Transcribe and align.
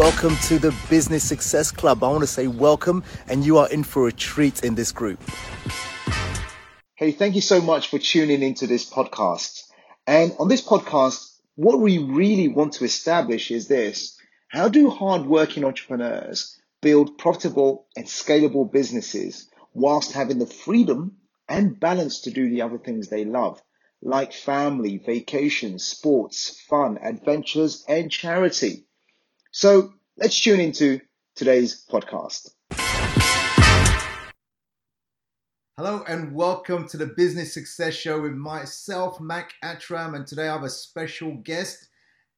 welcome 0.00 0.34
to 0.36 0.58
the 0.58 0.74
Business 0.88 1.22
Success 1.22 1.70
Club. 1.70 2.02
I 2.02 2.08
want 2.08 2.22
to 2.22 2.26
say 2.26 2.46
welcome, 2.46 3.04
and 3.28 3.44
you 3.44 3.58
are 3.58 3.68
in 3.68 3.84
for 3.84 4.08
a 4.08 4.12
treat 4.12 4.64
in 4.64 4.74
this 4.74 4.92
group. 4.92 5.22
Hey, 6.94 7.12
thank 7.12 7.34
you 7.34 7.42
so 7.42 7.60
much 7.60 7.90
for 7.90 7.98
tuning 7.98 8.40
into 8.40 8.66
this 8.66 8.88
podcast. 8.88 9.64
And 10.06 10.34
on 10.38 10.48
this 10.48 10.66
podcast, 10.66 11.36
what 11.56 11.80
we 11.80 11.98
really 11.98 12.48
want 12.48 12.72
to 12.74 12.84
establish 12.86 13.50
is 13.50 13.68
this 13.68 14.18
how 14.48 14.70
do 14.70 14.88
hardworking 14.88 15.66
entrepreneurs 15.66 16.58
build 16.80 17.18
profitable 17.18 17.86
and 17.94 18.06
scalable 18.06 18.72
businesses 18.72 19.50
whilst 19.74 20.12
having 20.12 20.38
the 20.38 20.46
freedom 20.46 21.18
and 21.46 21.78
balance 21.78 22.22
to 22.22 22.30
do 22.30 22.48
the 22.48 22.62
other 22.62 22.78
things 22.78 23.08
they 23.08 23.26
love, 23.26 23.62
like 24.00 24.32
family, 24.32 24.96
vacations, 24.96 25.84
sports, 25.84 26.58
fun, 26.70 26.96
adventures, 27.02 27.84
and 27.86 28.10
charity? 28.10 28.86
So 29.52 29.94
let's 30.16 30.38
tune 30.38 30.60
into 30.60 31.00
today's 31.34 31.84
podcast. 31.90 32.50
Hello 35.76 36.04
and 36.06 36.32
welcome 36.32 36.86
to 36.86 36.96
the 36.96 37.06
Business 37.16 37.52
Success 37.52 37.94
Show 37.94 38.20
with 38.20 38.34
myself, 38.34 39.20
Mac 39.20 39.54
Attram, 39.64 40.14
and 40.14 40.24
today 40.24 40.46
I 40.46 40.52
have 40.52 40.62
a 40.62 40.70
special 40.70 41.34
guest, 41.42 41.88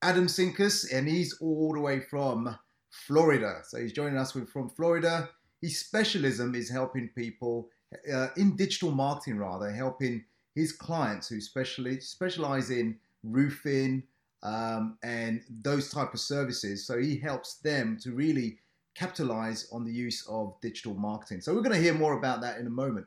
Adam 0.00 0.24
Sinkus, 0.26 0.90
and 0.90 1.06
he's 1.06 1.34
all 1.38 1.74
the 1.74 1.80
way 1.80 2.00
from 2.00 2.56
Florida. 2.88 3.60
So 3.64 3.78
he's 3.78 3.92
joining 3.92 4.16
us 4.16 4.32
from 4.32 4.70
Florida. 4.70 5.28
His 5.60 5.78
specialism 5.80 6.54
is 6.54 6.70
helping 6.70 7.10
people 7.14 7.68
uh, 8.10 8.28
in 8.38 8.56
digital 8.56 8.90
marketing, 8.90 9.36
rather 9.36 9.70
helping 9.70 10.24
his 10.54 10.72
clients 10.72 11.28
who 11.28 11.42
specially 11.42 12.00
specialize 12.00 12.70
in 12.70 12.96
roofing, 13.22 14.04
um, 14.42 14.98
and 15.02 15.42
those 15.62 15.90
type 15.90 16.14
of 16.14 16.20
services. 16.20 16.86
So 16.86 16.98
he 16.98 17.16
helps 17.16 17.54
them 17.54 17.98
to 18.02 18.12
really 18.12 18.58
capitalize 18.94 19.68
on 19.72 19.84
the 19.84 19.92
use 19.92 20.26
of 20.28 20.60
digital 20.60 20.94
marketing. 20.94 21.40
So 21.40 21.54
we're 21.54 21.62
going 21.62 21.76
to 21.76 21.82
hear 21.82 21.94
more 21.94 22.18
about 22.18 22.40
that 22.42 22.58
in 22.58 22.66
a 22.66 22.70
moment. 22.70 23.06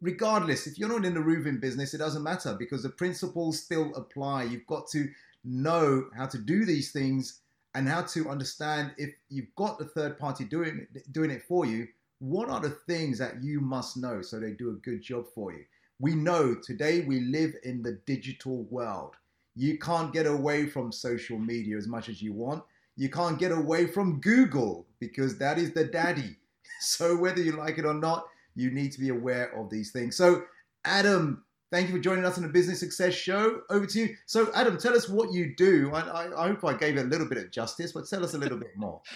Regardless, 0.00 0.66
if 0.66 0.78
you're 0.78 0.88
not 0.88 1.04
in 1.04 1.14
the 1.14 1.20
roofing 1.20 1.58
business, 1.58 1.94
it 1.94 1.98
doesn't 1.98 2.22
matter 2.22 2.54
because 2.58 2.82
the 2.82 2.90
principles 2.90 3.60
still 3.60 3.94
apply. 3.94 4.44
You've 4.44 4.66
got 4.66 4.86
to 4.88 5.08
know 5.44 6.06
how 6.14 6.26
to 6.26 6.38
do 6.38 6.64
these 6.64 6.92
things 6.92 7.40
and 7.74 7.88
how 7.88 8.02
to 8.02 8.28
understand 8.28 8.92
if 8.98 9.10
you've 9.28 9.54
got 9.56 9.78
the 9.78 9.84
third 9.84 10.18
party 10.18 10.44
doing 10.44 10.86
doing 11.12 11.30
it 11.30 11.42
for 11.48 11.64
you. 11.66 11.88
What 12.18 12.48
are 12.48 12.60
the 12.60 12.70
things 12.70 13.18
that 13.18 13.42
you 13.42 13.60
must 13.60 13.96
know 13.96 14.22
so 14.22 14.38
they 14.38 14.52
do 14.52 14.70
a 14.70 14.74
good 14.74 15.02
job 15.02 15.26
for 15.34 15.52
you? 15.52 15.64
We 15.98 16.14
know 16.14 16.54
today 16.54 17.00
we 17.00 17.20
live 17.20 17.54
in 17.64 17.82
the 17.82 17.92
digital 18.06 18.64
world. 18.64 19.14
You 19.56 19.78
can't 19.78 20.12
get 20.12 20.26
away 20.26 20.66
from 20.66 20.92
social 20.92 21.38
media 21.38 21.76
as 21.76 21.88
much 21.88 22.08
as 22.08 22.20
you 22.20 22.32
want. 22.34 22.62
You 22.96 23.08
can't 23.08 23.38
get 23.38 23.52
away 23.52 23.86
from 23.86 24.20
Google 24.20 24.86
because 25.00 25.38
that 25.38 25.58
is 25.58 25.72
the 25.72 25.84
daddy. 25.84 26.36
So, 26.78 27.16
whether 27.16 27.40
you 27.40 27.52
like 27.52 27.78
it 27.78 27.86
or 27.86 27.94
not, 27.94 28.26
you 28.54 28.70
need 28.70 28.92
to 28.92 29.00
be 29.00 29.08
aware 29.08 29.50
of 29.58 29.70
these 29.70 29.92
things. 29.92 30.14
So, 30.14 30.44
Adam, 30.84 31.42
thank 31.72 31.88
you 31.88 31.94
for 31.94 32.00
joining 32.00 32.24
us 32.24 32.36
on 32.36 32.42
the 32.42 32.48
Business 32.48 32.80
Success 32.80 33.14
Show. 33.14 33.60
Over 33.70 33.86
to 33.86 34.00
you. 34.00 34.16
So, 34.26 34.50
Adam, 34.54 34.78
tell 34.78 34.94
us 34.94 35.08
what 35.08 35.32
you 35.32 35.54
do. 35.56 35.90
I, 35.92 36.00
I, 36.00 36.44
I, 36.44 36.48
hope 36.48 36.64
I 36.64 36.74
gave 36.74 36.96
it 36.96 37.06
a 37.06 37.08
little 37.08 37.28
bit 37.28 37.38
of 37.38 37.50
justice, 37.50 37.92
but 37.92 38.08
tell 38.08 38.24
us 38.24 38.34
a 38.34 38.38
little 38.38 38.58
bit 38.58 38.76
more. 38.76 39.00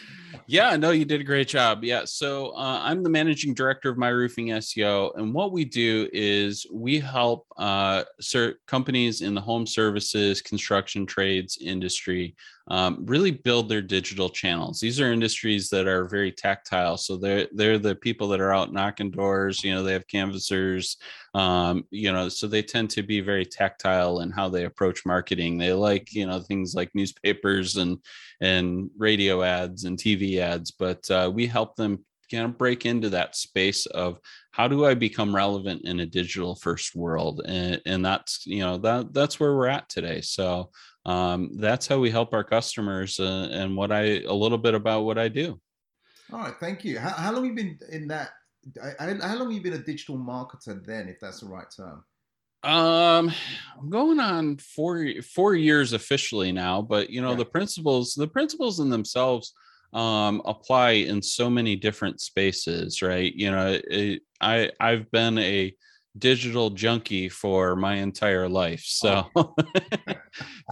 Yeah, 0.46 0.74
no, 0.74 0.90
you 0.90 1.04
did 1.04 1.20
a 1.20 1.24
great 1.24 1.46
job. 1.46 1.84
Yeah. 1.84 2.04
So, 2.04 2.50
uh, 2.56 2.80
I'm 2.82 3.04
the 3.04 3.10
managing 3.10 3.54
director 3.54 3.88
of 3.88 3.98
My 3.98 4.08
Roofing 4.08 4.48
SEO. 4.48 5.16
And 5.16 5.32
what 5.32 5.52
we 5.52 5.64
do 5.64 6.08
is 6.12 6.66
we 6.72 6.98
help 6.98 7.46
uh, 7.56 8.02
companies 8.66 9.20
in 9.20 9.34
the 9.34 9.40
home 9.40 9.64
services, 9.64 10.42
construction 10.42 11.06
trades 11.06 11.58
industry 11.60 12.34
um, 12.70 13.04
really 13.06 13.32
build 13.32 13.68
their 13.68 13.82
digital 13.82 14.30
channels. 14.30 14.78
These 14.78 15.00
are 15.00 15.12
industries 15.12 15.68
that 15.70 15.88
are 15.88 16.04
very 16.04 16.30
tactile. 16.30 16.96
So 16.96 17.16
they're 17.16 17.48
they're 17.52 17.78
the 17.78 17.96
people 17.96 18.28
that 18.28 18.40
are 18.40 18.54
out 18.54 18.72
knocking 18.72 19.10
doors. 19.10 19.64
You 19.64 19.74
know, 19.74 19.82
they 19.82 19.92
have 19.92 20.06
canvassers. 20.06 20.96
Um, 21.34 21.84
you 21.90 22.12
know, 22.12 22.28
so 22.28 22.46
they 22.50 22.62
tend 22.62 22.90
to 22.90 23.02
be 23.02 23.20
very 23.20 23.44
tactile 23.44 24.20
in 24.20 24.30
how 24.30 24.48
they 24.48 24.64
approach 24.64 25.06
marketing. 25.06 25.58
They 25.58 25.72
like 25.72 26.12
you 26.12 26.26
know 26.26 26.40
things 26.40 26.74
like 26.74 26.90
newspapers 26.94 27.76
and 27.76 27.98
and 28.40 28.90
radio 28.98 29.42
ads 29.42 29.84
and 29.84 29.98
TV 29.98 30.38
ads, 30.38 30.70
but 30.70 31.10
uh, 31.10 31.30
we 31.32 31.46
help 31.46 31.76
them 31.76 32.04
kind 32.30 32.44
of 32.44 32.58
break 32.58 32.86
into 32.86 33.10
that 33.10 33.34
space 33.34 33.86
of 33.86 34.18
how 34.52 34.68
do 34.68 34.84
I 34.84 34.94
become 34.94 35.34
relevant 35.34 35.82
in 35.84 36.00
a 36.00 36.06
digital 36.06 36.54
first 36.54 36.94
world, 36.94 37.42
and, 37.44 37.80
and 37.86 38.04
that's 38.04 38.46
you 38.46 38.60
know 38.60 38.78
that 38.78 39.12
that's 39.12 39.40
where 39.40 39.54
we're 39.54 39.68
at 39.68 39.88
today. 39.88 40.20
So 40.20 40.70
um, 41.06 41.50
that's 41.54 41.86
how 41.86 41.98
we 41.98 42.10
help 42.10 42.34
our 42.34 42.44
customers 42.44 43.18
uh, 43.18 43.48
and 43.50 43.76
what 43.76 43.92
I 43.92 44.22
a 44.22 44.32
little 44.32 44.58
bit 44.58 44.74
about 44.74 45.02
what 45.04 45.18
I 45.18 45.28
do. 45.28 45.60
All 46.32 46.40
right, 46.40 46.54
thank 46.60 46.84
you. 46.84 46.98
How, 46.98 47.10
how 47.10 47.32
long 47.32 47.44
have 47.44 47.50
you 47.50 47.54
been 47.54 47.78
in 47.90 48.08
that? 48.08 48.30
How 48.98 49.36
long 49.36 49.48
have 49.48 49.52
you 49.52 49.62
been 49.62 49.80
a 49.80 49.84
digital 49.84 50.18
marketer 50.18 50.84
then, 50.84 51.08
if 51.08 51.18
that's 51.20 51.40
the 51.40 51.48
right 51.48 51.66
term? 51.74 52.04
Um, 52.62 53.32
I'm 53.78 53.88
going 53.88 54.20
on 54.20 54.58
four 54.58 55.06
four 55.22 55.54
years 55.54 55.92
officially 55.92 56.52
now, 56.52 56.82
but 56.82 57.08
you 57.10 57.22
know 57.22 57.30
yeah. 57.30 57.36
the 57.36 57.44
principles 57.46 58.14
the 58.14 58.28
principles 58.28 58.80
in 58.80 58.90
themselves 58.90 59.54
um 59.92 60.40
apply 60.44 60.90
in 60.90 61.22
so 61.22 61.48
many 61.48 61.74
different 61.76 62.20
spaces, 62.20 63.00
right? 63.02 63.34
You 63.34 63.50
know, 63.50 63.80
it, 63.84 64.22
I 64.40 64.70
I've 64.78 65.10
been 65.10 65.38
a 65.38 65.74
digital 66.18 66.70
junkie 66.70 67.28
for 67.28 67.76
my 67.76 67.96
entire 67.96 68.48
life. 68.48 68.82
So, 68.84 69.26
oh. 69.36 69.54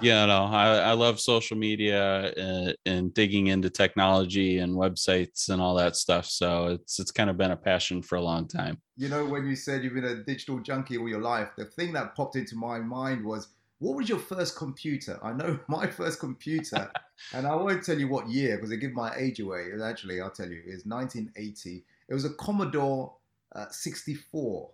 you 0.03 0.11
know, 0.11 0.45
I, 0.51 0.79
I 0.79 0.93
love 0.93 1.21
social 1.21 1.57
media 1.57 2.33
and, 2.37 2.77
and, 2.87 3.15
digging 3.15 3.47
into 3.49 3.71
technology 3.71 4.59
and 4.59 4.75
websites 4.75 5.49
and 5.49 5.63
all 5.63 5.75
that 5.77 5.97
stuff. 5.97 6.27
So 6.27 6.67
it's 6.67 6.99
it's 6.99 7.11
kind 7.11 7.31
of 7.31 7.37
been 7.37 7.53
a 7.53 7.57
passion 7.57 8.03
for 8.03 8.17
a 8.17 8.23
long 8.23 8.49
time. 8.49 8.79
You 8.97 9.09
know, 9.09 9.25
when 9.25 9.47
you 9.47 9.57
said 9.57 9.83
you've 9.83 9.95
been 9.95 10.05
a 10.05 10.23
digital 10.25 10.59
junkie 10.59 10.99
all 10.99 11.09
your 11.09 11.21
life, 11.21 11.49
the 11.57 11.65
thing 11.65 11.93
that 11.95 12.15
popped 12.15 12.37
into 12.37 12.57
my 12.57 12.79
mind 12.79 13.25
was. 13.25 13.49
What 13.81 13.95
was 13.95 14.09
your 14.09 14.19
first 14.19 14.57
computer? 14.57 15.21
I 15.23 15.33
know 15.33 15.61
my 15.69 15.87
first 15.87 16.19
computer, 16.19 16.91
and 17.33 17.47
I 17.47 17.55
won't 17.55 17.85
tell 17.85 17.97
you 17.97 18.09
what 18.09 18.29
year 18.29 18.57
because 18.57 18.71
they 18.71 18.77
give 18.77 18.93
my 18.93 19.15
age 19.17 19.39
away. 19.39 19.69
Actually, 19.81 20.21
I'll 20.21 20.33
tell 20.33 20.49
you, 20.49 20.61
it's 20.67 20.85
1980. 20.85 21.85
It 22.09 22.13
was 22.13 22.25
a 22.25 22.31
Commodore 22.31 23.15
uh, 23.55 23.67
64 23.71 24.69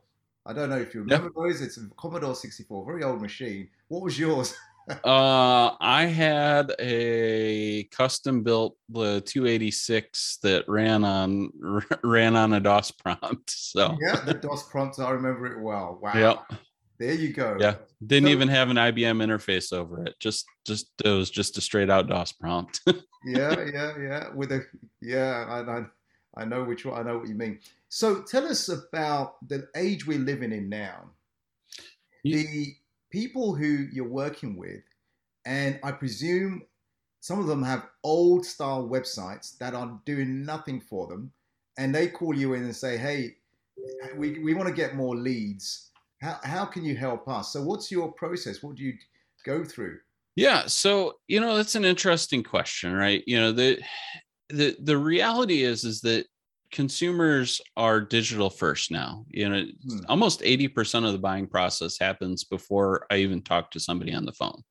I 0.47 0.53
don't 0.53 0.69
know 0.69 0.79
if 0.79 0.95
you 0.95 1.01
remember 1.01 1.27
yep. 1.35 1.35
those. 1.37 1.63
It's 1.63 1.79
a 1.79 1.89
Commodore 1.97 2.35
64, 2.35 2.85
very 2.85 3.03
old 3.03 3.23
machine. 3.23 3.69
What 3.89 4.03
was 4.03 4.19
yours? 4.19 4.55
uh, 5.05 5.71
I 5.81 6.05
had 6.05 6.75
a 6.79 7.85
custom 7.85 8.43
built 8.43 8.77
the 8.91 9.23
286 9.23 10.39
that 10.43 10.69
ran 10.69 11.05
on 11.05 11.51
ran 12.03 12.37
on 12.37 12.53
a 12.53 12.61
DOS 12.61 12.91
prompt. 12.91 13.55
So 13.75 13.97
yeah, 14.01 14.21
the 14.21 14.35
DOS 14.35 14.69
prompt. 14.69 15.01
I 15.01 15.11
remember 15.11 15.47
it 15.47 15.61
well. 15.61 15.99
Wow. 16.01 16.13
Yep. 16.15 16.61
There 16.99 17.15
you 17.15 17.33
go. 17.33 17.57
Yeah, 17.59 17.75
didn't 18.07 18.29
so, 18.29 18.33
even 18.33 18.47
have 18.49 18.71
an 18.71 18.77
IBM 18.77 19.21
interface 19.25 19.73
over 19.73 20.05
it. 20.05 20.15
Just, 20.21 20.47
just 20.65 20.93
it 21.05 21.09
was 21.09 21.29
just 21.29 21.59
a 21.59 21.61
straight 21.61 21.91
out 21.91 22.07
DOS 22.07 22.33
prompt. 22.33 22.81
yeah, 23.25 23.65
yeah, 23.73 23.93
yeah. 23.99 24.25
With 24.33 24.53
a 24.53 24.65
yeah, 25.01 25.45
I, 25.49 25.79
I 25.79 25.85
I 26.37 26.45
know 26.45 26.65
which 26.65 26.85
one. 26.85 26.99
I 26.99 27.03
know 27.03 27.19
what 27.19 27.29
you 27.29 27.35
mean. 27.35 27.59
So 27.95 28.23
tell 28.23 28.45
us 28.49 28.69
about 28.69 29.37
the 29.49 29.69
age 29.77 30.05
we're 30.05 30.19
living 30.19 30.51
in 30.51 30.69
now. 30.69 31.13
The 32.25 32.75
people 33.13 33.55
who 33.55 33.87
you're 33.93 34.09
working 34.09 34.57
with, 34.57 34.83
and 35.47 35.79
I 35.85 35.93
presume 35.93 36.65
some 37.21 37.39
of 37.39 37.47
them 37.47 37.63
have 37.63 37.87
old 38.03 38.45
style 38.45 38.89
websites 38.89 39.57
that 39.59 39.75
are 39.75 40.01
doing 40.07 40.45
nothing 40.45 40.81
for 40.81 41.07
them, 41.07 41.31
and 41.79 41.95
they 41.95 42.09
call 42.09 42.35
you 42.35 42.55
in 42.55 42.65
and 42.65 42.75
say, 42.75 42.97
"Hey, 42.97 43.37
we, 44.17 44.41
we 44.41 44.55
want 44.55 44.69
to 44.69 44.75
get 44.75 44.97
more 44.97 45.15
leads. 45.15 45.93
How, 46.21 46.41
how 46.43 46.65
can 46.65 46.85
you 46.85 46.97
help 46.97 47.29
us?" 47.29 47.53
So, 47.53 47.63
what's 47.63 47.93
your 47.93 48.11
process? 48.11 48.61
What 48.61 48.75
do 48.75 48.83
you 48.83 48.95
go 49.45 49.63
through? 49.65 50.01
Yeah, 50.35 50.67
so 50.67 51.21
you 51.29 51.39
know 51.39 51.57
that's 51.57 51.77
an 51.77 51.85
interesting 51.85 52.43
question, 52.43 52.93
right? 52.93 53.23
You 53.25 53.39
know 53.39 53.53
the 53.53 53.81
the 54.49 54.77
the 54.81 54.99
reality 54.99 55.63
is 55.63 55.85
is 55.85 56.01
that 56.01 56.27
consumers 56.75 57.61
are 57.77 58.01
digital 58.01 58.51
first 58.51 58.91
now. 58.91 59.25
You 59.31 59.49
know, 59.49 59.65
hmm. 59.89 59.99
almost 60.09 60.41
80% 60.41 61.07
of 61.07 61.13
the 61.13 61.19
buying 61.19 61.47
process 61.47 61.99
happens 61.99 62.45
before 62.45 63.07
I 63.11 63.19
even 63.19 63.41
talk 63.41 63.71
to 63.71 63.81
somebody 63.81 64.13
on 64.13 64.27
the 64.27 64.33
phone. 64.33 64.63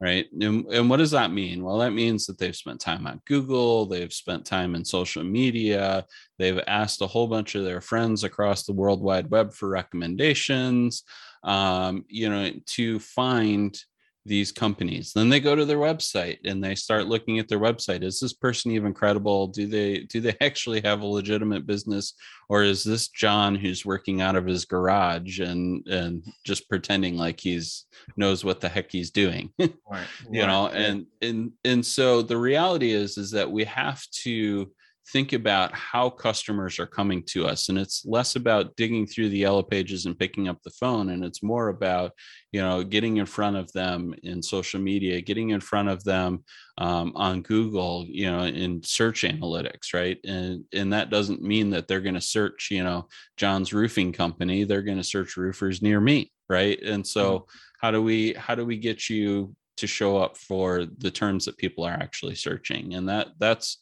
Right. 0.00 0.26
And, 0.38 0.66
and 0.66 0.90
what 0.90 0.98
does 0.98 1.12
that 1.12 1.32
mean? 1.32 1.64
Well, 1.64 1.78
that 1.78 1.92
means 1.92 2.26
that 2.26 2.36
they've 2.36 2.54
spent 2.54 2.80
time 2.80 3.06
on 3.06 3.22
Google, 3.26 3.86
they've 3.86 4.12
spent 4.12 4.44
time 4.44 4.74
in 4.74 4.84
social 4.84 5.24
media, 5.24 6.04
they've 6.38 6.60
asked 6.66 7.00
a 7.00 7.06
whole 7.06 7.26
bunch 7.26 7.54
of 7.54 7.64
their 7.64 7.80
friends 7.80 8.22
across 8.22 8.64
the 8.64 8.72
World 8.72 9.00
Wide 9.00 9.30
Web 9.30 9.54
for 9.54 9.68
recommendations, 9.68 11.04
um, 11.42 12.04
you 12.08 12.28
know, 12.28 12.50
to 12.66 12.98
find 12.98 13.78
these 14.26 14.52
companies. 14.52 15.12
Then 15.12 15.28
they 15.28 15.40
go 15.40 15.54
to 15.54 15.64
their 15.64 15.78
website 15.78 16.38
and 16.44 16.62
they 16.62 16.74
start 16.74 17.06
looking 17.06 17.38
at 17.38 17.48
their 17.48 17.58
website. 17.60 18.02
Is 18.02 18.20
this 18.20 18.32
person 18.32 18.70
even 18.70 18.94
credible? 18.94 19.48
Do 19.48 19.66
they 19.66 20.00
do 20.00 20.20
they 20.20 20.36
actually 20.40 20.80
have 20.80 21.02
a 21.02 21.06
legitimate 21.06 21.66
business? 21.66 22.14
Or 22.48 22.62
is 22.62 22.84
this 22.84 23.08
john 23.08 23.54
who's 23.54 23.84
working 23.84 24.20
out 24.20 24.36
of 24.36 24.46
his 24.46 24.64
garage 24.64 25.40
and 25.40 25.86
and 25.86 26.24
just 26.44 26.68
pretending 26.68 27.16
like 27.16 27.40
he's 27.40 27.84
knows 28.16 28.44
what 28.44 28.60
the 28.60 28.68
heck 28.68 28.90
he's 28.90 29.10
doing? 29.10 29.50
Right, 29.90 30.06
you 30.30 30.46
know 30.46 30.68
and 30.68 31.06
and 31.22 31.52
and 31.64 31.84
so 31.84 32.22
the 32.22 32.36
reality 32.36 32.90
is 32.90 33.16
is 33.18 33.30
that 33.32 33.50
we 33.50 33.64
have 33.64 34.04
to 34.22 34.72
think 35.12 35.32
about 35.32 35.72
how 35.74 36.08
customers 36.10 36.78
are 36.78 36.86
coming 36.86 37.22
to 37.22 37.46
us 37.46 37.68
and 37.68 37.78
it's 37.78 38.04
less 38.06 38.36
about 38.36 38.74
digging 38.76 39.06
through 39.06 39.28
the 39.28 39.38
yellow 39.38 39.62
pages 39.62 40.06
and 40.06 40.18
picking 40.18 40.48
up 40.48 40.58
the 40.62 40.70
phone 40.70 41.10
and 41.10 41.24
it's 41.24 41.42
more 41.42 41.68
about 41.68 42.12
you 42.52 42.60
know 42.60 42.82
getting 42.82 43.18
in 43.18 43.26
front 43.26 43.56
of 43.56 43.70
them 43.72 44.14
in 44.22 44.42
social 44.42 44.80
media 44.80 45.20
getting 45.20 45.50
in 45.50 45.60
front 45.60 45.88
of 45.88 46.02
them 46.04 46.42
um, 46.78 47.12
on 47.14 47.42
google 47.42 48.04
you 48.08 48.30
know 48.30 48.44
in 48.44 48.82
search 48.82 49.22
analytics 49.22 49.92
right? 49.92 50.18
And 50.24 50.64
and 50.72 50.92
that 50.92 51.10
doesn't 51.10 51.42
mean 51.42 51.70
that 51.70 51.88
they're 51.88 52.00
going 52.00 52.14
to 52.14 52.20
search 52.20 52.68
you 52.70 52.82
know 52.82 53.08
john's 53.36 53.72
roofing 53.72 54.12
company. 54.12 54.64
They're 54.64 54.82
going 54.82 54.98
to 54.98 55.04
search 55.04 55.36
roofers 55.36 55.82
near 55.82 56.00
me 56.00 56.30
right? 56.48 56.80
And 56.82 57.06
so 57.06 57.38
mm-hmm. 57.38 57.56
how 57.80 57.90
do 57.90 58.02
we 58.02 58.34
how 58.34 58.54
do 58.54 58.64
we 58.64 58.76
get 58.76 59.08
you 59.08 59.54
to 59.76 59.86
show 59.86 60.16
up 60.16 60.36
for 60.36 60.86
the 60.98 61.10
terms 61.10 61.44
that 61.46 61.56
people 61.56 61.84
are 61.84 61.92
actually 61.92 62.34
searching? 62.34 62.94
And 62.94 63.08
that 63.08 63.28
that's 63.38 63.78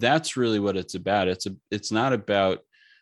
that's 0.00 0.36
really 0.36 0.60
what 0.60 0.76
it's 0.76 0.94
about. 0.94 1.28
It's 1.28 1.46
a, 1.46 1.54
it's 1.70 1.92
not 1.92 2.12
about 2.12 2.60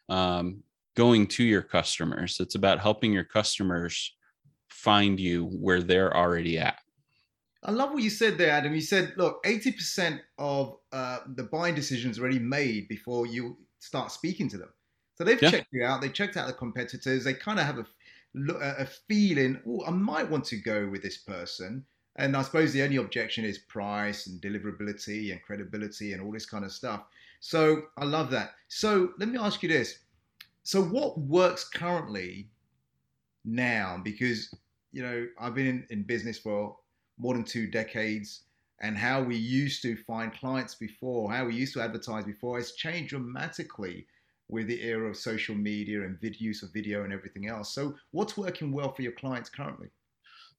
um, 0.09 0.63
going 0.97 1.27
to 1.29 1.45
your 1.45 1.63
customers. 1.63 2.39
It's 2.41 2.55
about 2.55 2.81
helping 2.81 3.13
your 3.13 3.25
customers 3.25 4.15
find 4.69 5.19
you 5.19 5.47
where 5.47 5.83
they're 5.83 6.17
already 6.17 6.59
at. 6.59 6.79
I 7.63 7.73
love 7.73 7.93
what 7.93 8.03
you 8.03 8.11
said 8.11 8.39
there 8.39 8.51
adam. 8.51 8.75
You 8.75 8.81
said 8.81 9.15
look 9.17 9.43
80% 9.45 10.21
of 10.39 10.77
uh, 10.93 11.19
the 11.35 11.45
buying 11.45 11.75
decisions 11.75 12.19
already 12.19 12.39
made 12.39 12.89
before 12.89 13.27
you 13.27 13.57
start 13.81 14.13
speaking 14.13 14.49
to 14.51 14.59
them. 14.59 14.73
So 15.17 15.25
they've 15.25 15.43
yeah. 15.43 15.51
checked 15.51 15.69
you 15.73 15.85
out. 15.85 16.01
They 16.01 16.09
checked 16.09 16.37
out 16.37 16.47
the 16.47 16.53
competitors. 16.53 17.25
They 17.25 17.35
kind 17.35 17.59
of 17.59 17.67
have 17.67 17.79
a, 17.79 17.87
look, 18.35 18.61
a 18.61 18.87
feeling 19.09 19.61
oh 19.67 19.85
i 19.87 19.91
might 19.91 20.29
want 20.29 20.45
to 20.45 20.57
go 20.57 20.89
with 20.89 21.03
this 21.03 21.19
person 21.19 21.85
and 22.19 22.37
I 22.37 22.43
suppose 22.43 22.73
the 22.73 22.83
only 22.83 22.97
objection 22.97 23.45
is 23.45 23.59
price 23.59 24.27
and 24.27 24.43
deliverability 24.43 25.31
and 25.31 25.41
credibility 25.43 26.13
and 26.13 26.21
all 26.21 26.33
this 26.33 26.47
kind 26.47 26.65
of 26.65 26.73
stuff. 26.73 27.05
So 27.41 27.83
I 27.97 28.05
love 28.05 28.31
that. 28.33 28.51
So 28.67 29.13
let 29.19 29.29
me 29.29 29.39
ask 29.39 29.63
you 29.63 29.69
this. 29.69 30.01
So 30.65 30.83
what 30.83 31.19
works 31.19 31.69
currently 31.69 32.49
now? 33.45 34.01
Because, 34.03 34.53
you 34.93 35.03
know, 35.03 35.29
I've 35.41 35.55
been 35.55 35.67
in, 35.67 35.87
in 35.91 36.03
business 36.03 36.39
for 36.39 36.77
more 37.19 37.35
than 37.35 37.45
two 37.45 37.69
decades 37.69 38.43
and 38.81 38.99
how 38.99 39.23
we 39.23 39.37
used 39.37 39.83
to 39.83 39.97
find 39.97 40.33
clients 40.33 40.75
before, 40.75 41.33
how 41.33 41.47
we 41.47 41.55
used 41.55 41.73
to 41.75 41.81
advertise 41.81 42.25
before 42.25 42.59
has 42.59 42.73
changed 42.73 43.11
dramatically 43.11 44.07
with 44.49 44.67
the 44.67 44.83
era 44.83 45.09
of 45.09 45.17
social 45.17 45.55
media 45.55 46.03
and 46.03 46.21
vid- 46.21 46.41
use 46.41 46.65
of 46.65 46.73
video 46.73 47.05
and 47.05 47.13
everything 47.13 47.49
else. 47.49 47.73
So 47.73 47.95
what's 48.11 48.37
working 48.37 48.73
well 48.73 48.93
for 48.93 49.03
your 49.03 49.13
clients 49.13 49.51
currently? 49.51 49.89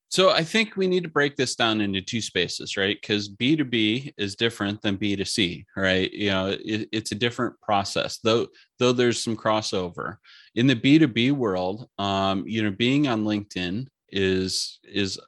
So 0.09 0.31
I 0.31 0.43
think 0.43 0.75
we 0.75 0.87
need 0.87 1.03
to 1.03 1.09
break 1.09 1.35
this 1.35 1.55
down 1.55 1.81
into 1.81 2.01
two 2.01 2.19
spaces, 2.19 2.75
right? 2.75 2.97
Because 2.99 3.29
B2B 3.29 4.13
is 4.17 4.35
different 4.35 4.81
than 4.81 4.97
B2C, 4.97 5.65
right? 5.77 6.11
You 6.11 6.31
know, 6.31 6.57
it, 6.65 6.89
it's 6.91 7.11
a 7.11 7.15
different 7.15 7.59
process, 7.61 8.17
though, 8.17 8.47
though 8.79 8.91
there's 8.91 9.23
some 9.23 9.37
crossover. 9.37 10.17
In 10.55 10.65
the 10.65 10.75
B2B 10.75 11.33
world, 11.33 11.87
um, 11.99 12.43
you 12.47 12.63
know, 12.63 12.71
being 12.71 13.07
on 13.07 13.23
LinkedIn 13.23 13.85
is 14.11 14.79
is 14.83 15.19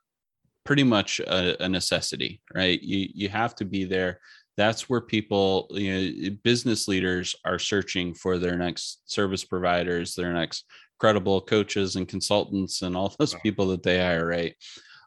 pretty 0.63 0.83
much 0.83 1.19
a, 1.19 1.63
a 1.63 1.69
necessity, 1.69 2.41
right? 2.55 2.81
You 2.81 3.07
you 3.13 3.29
have 3.29 3.55
to 3.57 3.65
be 3.65 3.85
there. 3.85 4.19
That's 4.57 4.89
where 4.89 5.01
people, 5.01 5.67
you 5.71 5.93
know, 5.93 6.35
business 6.43 6.87
leaders 6.87 7.35
are 7.45 7.59
searching 7.59 8.15
for 8.15 8.39
their 8.39 8.57
next 8.57 9.01
service 9.05 9.45
providers, 9.45 10.15
their 10.15 10.33
next 10.33 10.65
credible 11.01 11.41
coaches 11.41 11.95
and 11.95 12.07
consultants 12.07 12.83
and 12.83 12.95
all 12.95 13.11
those 13.17 13.33
people 13.41 13.65
that 13.69 13.81
they 13.81 13.97
hire, 13.97 14.27
right? 14.27 14.53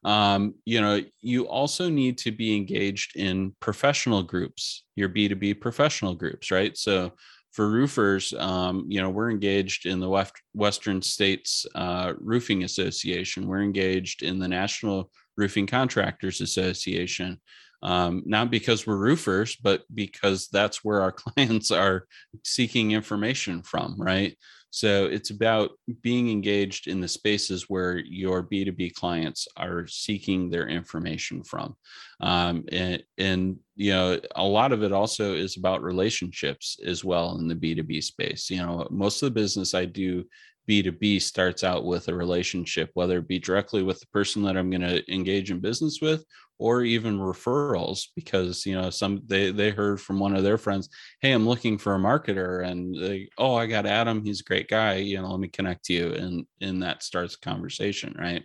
Um, 0.04 0.54
you 0.64 0.80
know, 0.80 1.00
you 1.20 1.46
also 1.46 1.88
need 1.88 2.18
to 2.18 2.32
be 2.32 2.56
engaged 2.56 3.14
in 3.14 3.54
professional 3.60 4.24
groups, 4.24 4.84
your 4.96 5.08
B2B 5.08 5.60
professional 5.60 6.16
groups, 6.16 6.50
right? 6.50 6.76
So 6.76 7.12
for 7.52 7.70
roofers, 7.70 8.34
um, 8.36 8.86
you 8.88 9.00
know, 9.00 9.08
we're 9.08 9.30
engaged 9.30 9.86
in 9.86 10.00
the 10.00 10.08
West, 10.08 10.32
Western 10.52 11.00
States 11.00 11.64
uh, 11.76 12.14
Roofing 12.18 12.64
Association. 12.64 13.46
We're 13.46 13.62
engaged 13.62 14.24
in 14.24 14.40
the 14.40 14.48
National 14.48 15.12
Roofing 15.36 15.68
Contractors 15.68 16.40
Association. 16.40 17.40
Um, 17.84 18.24
not 18.26 18.50
because 18.50 18.84
we're 18.84 18.96
roofers, 18.96 19.54
but 19.56 19.84
because 19.94 20.48
that's 20.48 20.82
where 20.82 21.02
our 21.02 21.12
clients 21.22 21.70
are 21.70 22.06
seeking 22.42 22.90
information 22.90 23.62
from, 23.62 23.94
right? 23.96 24.36
So 24.74 25.04
it's 25.04 25.30
about 25.30 25.70
being 26.02 26.28
engaged 26.28 26.88
in 26.88 27.00
the 27.00 27.06
spaces 27.06 27.70
where 27.70 27.98
your 27.98 28.42
B2B 28.42 28.94
clients 28.94 29.46
are 29.56 29.86
seeking 29.86 30.50
their 30.50 30.66
information 30.66 31.44
from. 31.44 31.76
Um, 32.20 32.64
and, 32.72 33.00
and, 33.16 33.56
you 33.76 33.92
know, 33.92 34.18
a 34.34 34.42
lot 34.42 34.72
of 34.72 34.82
it 34.82 34.90
also 34.90 35.32
is 35.32 35.56
about 35.56 35.84
relationships 35.84 36.76
as 36.84 37.04
well 37.04 37.38
in 37.38 37.46
the 37.46 37.54
B2B 37.54 38.02
space. 38.02 38.50
You 38.50 38.66
know, 38.66 38.88
most 38.90 39.22
of 39.22 39.32
the 39.32 39.40
business 39.40 39.74
I 39.74 39.84
do 39.84 40.24
B2B 40.68 41.22
starts 41.22 41.62
out 41.62 41.84
with 41.84 42.08
a 42.08 42.14
relationship, 42.14 42.90
whether 42.94 43.18
it 43.18 43.28
be 43.28 43.38
directly 43.38 43.84
with 43.84 44.00
the 44.00 44.08
person 44.08 44.42
that 44.42 44.56
I'm 44.56 44.70
going 44.70 44.80
to 44.80 45.12
engage 45.12 45.52
in 45.52 45.60
business 45.60 46.00
with 46.02 46.24
or 46.58 46.82
even 46.82 47.18
referrals 47.18 48.06
because 48.14 48.64
you 48.64 48.74
know 48.74 48.90
some 48.90 49.20
they 49.26 49.50
they 49.50 49.70
heard 49.70 50.00
from 50.00 50.18
one 50.18 50.36
of 50.36 50.42
their 50.42 50.58
friends 50.58 50.88
hey 51.20 51.32
i'm 51.32 51.46
looking 51.46 51.76
for 51.76 51.94
a 51.94 51.98
marketer 51.98 52.64
and 52.64 52.94
they 52.94 53.28
oh 53.38 53.54
i 53.54 53.66
got 53.66 53.86
adam 53.86 54.22
he's 54.24 54.40
a 54.40 54.44
great 54.44 54.68
guy 54.68 54.94
you 54.94 55.20
know 55.20 55.28
let 55.28 55.40
me 55.40 55.48
connect 55.48 55.88
you 55.88 56.12
and 56.12 56.46
and 56.60 56.82
that 56.82 57.02
starts 57.02 57.34
a 57.34 57.40
conversation 57.40 58.14
right 58.18 58.44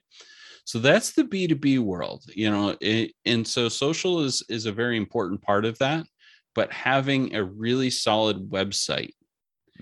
so 0.66 0.80
that's 0.80 1.14
the 1.14 1.24
b2b 1.24 1.80
world 1.80 2.24
you 2.34 2.50
know 2.50 2.76
it, 2.82 3.12
and 3.26 3.48
so 3.48 3.70
social 3.70 4.22
is 4.22 4.44
is 4.50 4.66
a 4.66 4.72
very 4.72 4.98
important 4.98 5.42
part 5.42 5.66
of 5.66 5.78
that 5.78 6.06
but 6.56 6.72
having 6.72 7.36
a 7.36 7.44
really 7.44 7.90
solid 7.90 8.50
website 8.50 9.14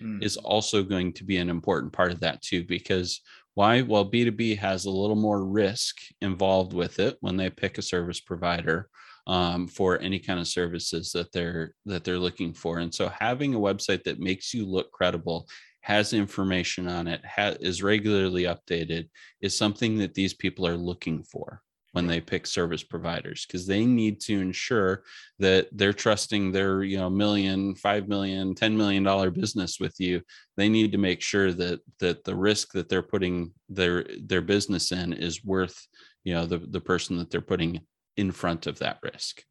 mm. 0.01 0.23
is 0.23 0.37
also 0.37 0.83
going 0.83 1.13
to 1.13 1.23
be 1.23 1.37
an 1.37 1.49
important 1.49 1.93
part 1.93 2.11
of 2.11 2.19
that 2.21 2.41
too, 2.41 2.63
because 2.63 3.21
why? 3.57 3.81
Well, 3.81 4.07
B2B 4.07 4.59
has 4.59 4.85
a 4.85 4.91
little 4.91 5.15
more 5.15 5.43
risk 5.43 5.95
involved 6.21 6.73
with 6.73 6.99
it 6.99 7.17
when 7.21 7.37
they 7.37 7.49
pick 7.49 7.79
a 7.79 7.81
service 7.81 8.19
provider 8.19 8.87
um, 9.25 9.67
for 9.67 9.99
any 9.99 10.19
kind 10.19 10.39
of 10.39 10.47
services 10.47 11.11
that 11.13 11.31
they're 11.31 11.73
that 11.87 12.03
they're 12.03 12.19
looking 12.19 12.53
for. 12.53 12.77
And 12.77 12.93
so 12.93 13.09
having 13.09 13.55
a 13.55 13.59
website 13.59 14.03
that 14.03 14.19
makes 14.19 14.53
you 14.53 14.63
look 14.63 14.91
credible, 14.91 15.47
has 15.81 16.13
information 16.13 16.87
on 16.87 17.07
it, 17.07 17.21
ha- 17.25 17.55
is 17.59 17.81
regularly 17.81 18.43
updated, 18.43 19.09
is 19.41 19.57
something 19.57 19.97
that 19.97 20.13
these 20.13 20.35
people 20.35 20.67
are 20.67 20.77
looking 20.77 21.23
for 21.23 21.63
when 21.97 22.05
they 22.05 22.21
pick 22.21 22.45
service 22.45 22.83
providers 22.83 23.43
because 23.43 23.65
they 23.65 23.83
need 23.83 24.21
to 24.21 24.39
ensure 24.39 25.01
that 25.39 25.67
they're 25.71 25.91
trusting 26.05 26.51
their 26.51 26.83
you 26.83 26.95
know 26.95 27.09
million 27.09 27.73
five 27.73 28.07
million 28.07 28.53
ten 28.53 28.77
million 28.77 29.01
dollar 29.01 29.31
business 29.31 29.79
with 29.79 29.95
you. 29.97 30.21
They 30.57 30.69
need 30.69 30.91
to 30.91 30.99
make 30.99 31.21
sure 31.21 31.51
that 31.53 31.79
that 31.97 32.23
the 32.23 32.35
risk 32.35 32.71
that 32.73 32.87
they're 32.87 33.01
putting 33.01 33.51
their 33.67 34.05
their 34.21 34.43
business 34.43 34.91
in 34.91 35.11
is 35.11 35.43
worth 35.43 35.87
you 36.23 36.35
know 36.35 36.45
the, 36.45 36.59
the 36.59 36.79
person 36.79 37.17
that 37.17 37.31
they're 37.31 37.41
putting 37.53 37.81
in 38.15 38.31
front 38.31 38.67
of 38.67 38.77
that 38.77 38.99
risk. 39.01 39.43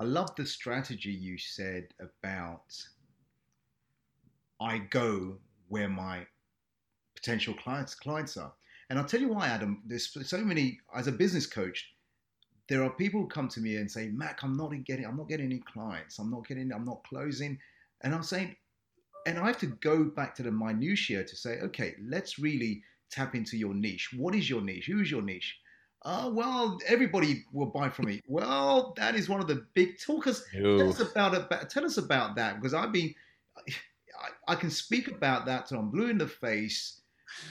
I 0.00 0.02
love 0.02 0.34
the 0.34 0.46
strategy 0.46 1.12
you 1.12 1.38
said 1.38 1.84
about 2.00 2.66
i 4.60 4.76
go 5.00 5.38
where 5.68 5.88
my 5.88 6.26
potential 7.14 7.54
clients 7.62 7.94
clients 7.94 8.36
are 8.36 8.52
and 8.90 8.98
I'll 8.98 9.06
tell 9.06 9.20
you 9.20 9.28
why, 9.28 9.48
Adam. 9.48 9.82
There's 9.86 10.12
so 10.28 10.38
many 10.38 10.78
as 10.94 11.06
a 11.06 11.12
business 11.12 11.46
coach. 11.46 11.88
There 12.68 12.84
are 12.84 12.90
people 12.90 13.22
who 13.22 13.26
come 13.28 13.48
to 13.48 13.60
me 13.60 13.76
and 13.76 13.90
say, 13.90 14.08
"Mac, 14.08 14.42
I'm 14.42 14.56
not 14.56 14.72
getting, 14.84 15.06
I'm 15.06 15.16
not 15.16 15.28
getting 15.28 15.46
any 15.46 15.60
clients. 15.60 16.18
I'm 16.18 16.30
not 16.30 16.46
getting, 16.46 16.72
I'm 16.72 16.84
not 16.84 17.02
closing." 17.04 17.58
And 18.02 18.14
I'm 18.14 18.22
saying, 18.22 18.56
and 19.26 19.38
I 19.38 19.46
have 19.46 19.58
to 19.58 19.66
go 19.66 20.04
back 20.04 20.34
to 20.36 20.42
the 20.42 20.50
minutiae 20.50 21.24
to 21.24 21.36
say, 21.36 21.60
okay, 21.60 21.94
let's 22.02 22.38
really 22.38 22.82
tap 23.10 23.34
into 23.34 23.56
your 23.56 23.74
niche. 23.74 24.10
What 24.16 24.34
is 24.34 24.48
your 24.48 24.62
niche? 24.62 24.86
Who's 24.86 25.10
your 25.10 25.22
niche? 25.22 25.58
Uh, 26.02 26.30
well, 26.32 26.78
everybody 26.86 27.44
will 27.52 27.66
buy 27.66 27.90
from 27.90 28.06
me. 28.06 28.22
Well, 28.26 28.94
that 28.96 29.14
is 29.14 29.28
one 29.28 29.40
of 29.40 29.48
the 29.48 29.66
big 29.74 30.00
talkers. 30.00 30.44
Tell 30.78 30.88
us 30.88 31.00
about 31.00 31.34
it. 31.34 31.70
Tell 31.70 31.84
us 31.84 31.98
about 31.98 32.36
that 32.36 32.56
because 32.56 32.72
I've 32.72 32.92
been, 32.92 33.14
I, 33.58 34.52
I 34.52 34.54
can 34.54 34.70
speak 34.70 35.08
about 35.08 35.44
that 35.46 35.66
till 35.66 35.78
I'm 35.78 35.90
blue 35.90 36.08
in 36.08 36.16
the 36.16 36.26
face 36.28 36.99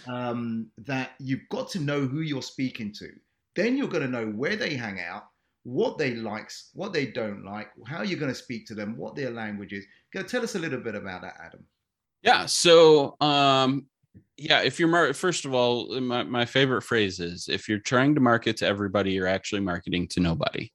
um, 0.07 0.67
that 0.85 1.11
you've 1.19 1.47
got 1.49 1.69
to 1.71 1.79
know 1.79 2.01
who 2.01 2.21
you're 2.21 2.41
speaking 2.41 2.93
to. 2.93 3.09
Then 3.55 3.77
you're 3.77 3.87
going 3.87 4.03
to 4.03 4.09
know 4.09 4.27
where 4.27 4.55
they 4.55 4.75
hang 4.75 4.99
out, 4.99 5.23
what 5.63 5.97
they 5.97 6.15
likes, 6.15 6.69
what 6.73 6.93
they 6.93 7.07
don't 7.07 7.43
like, 7.43 7.69
how 7.87 8.03
you're 8.03 8.19
going 8.19 8.31
to 8.31 8.37
speak 8.37 8.65
to 8.67 8.75
them, 8.75 8.97
what 8.97 9.15
their 9.15 9.31
language 9.31 9.73
is. 9.73 9.85
Go 10.13 10.23
tell 10.23 10.43
us 10.43 10.55
a 10.55 10.59
little 10.59 10.79
bit 10.79 10.95
about 10.95 11.21
that, 11.21 11.35
Adam. 11.43 11.65
Yeah. 12.21 12.45
So 12.45 13.15
um, 13.21 13.85
yeah 14.39 14.61
if 14.61 14.79
you're 14.79 14.89
mar- 14.89 15.13
first 15.13 15.45
of 15.45 15.53
all 15.53 15.99
my, 15.99 16.23
my 16.23 16.45
favorite 16.45 16.81
phrase 16.81 17.19
is 17.19 17.47
if 17.49 17.67
you're 17.67 17.79
trying 17.79 18.15
to 18.15 18.21
market 18.21 18.57
to 18.57 18.65
everybody 18.65 19.11
you're 19.11 19.27
actually 19.27 19.61
marketing 19.61 20.07
to 20.07 20.19
nobody 20.19 20.71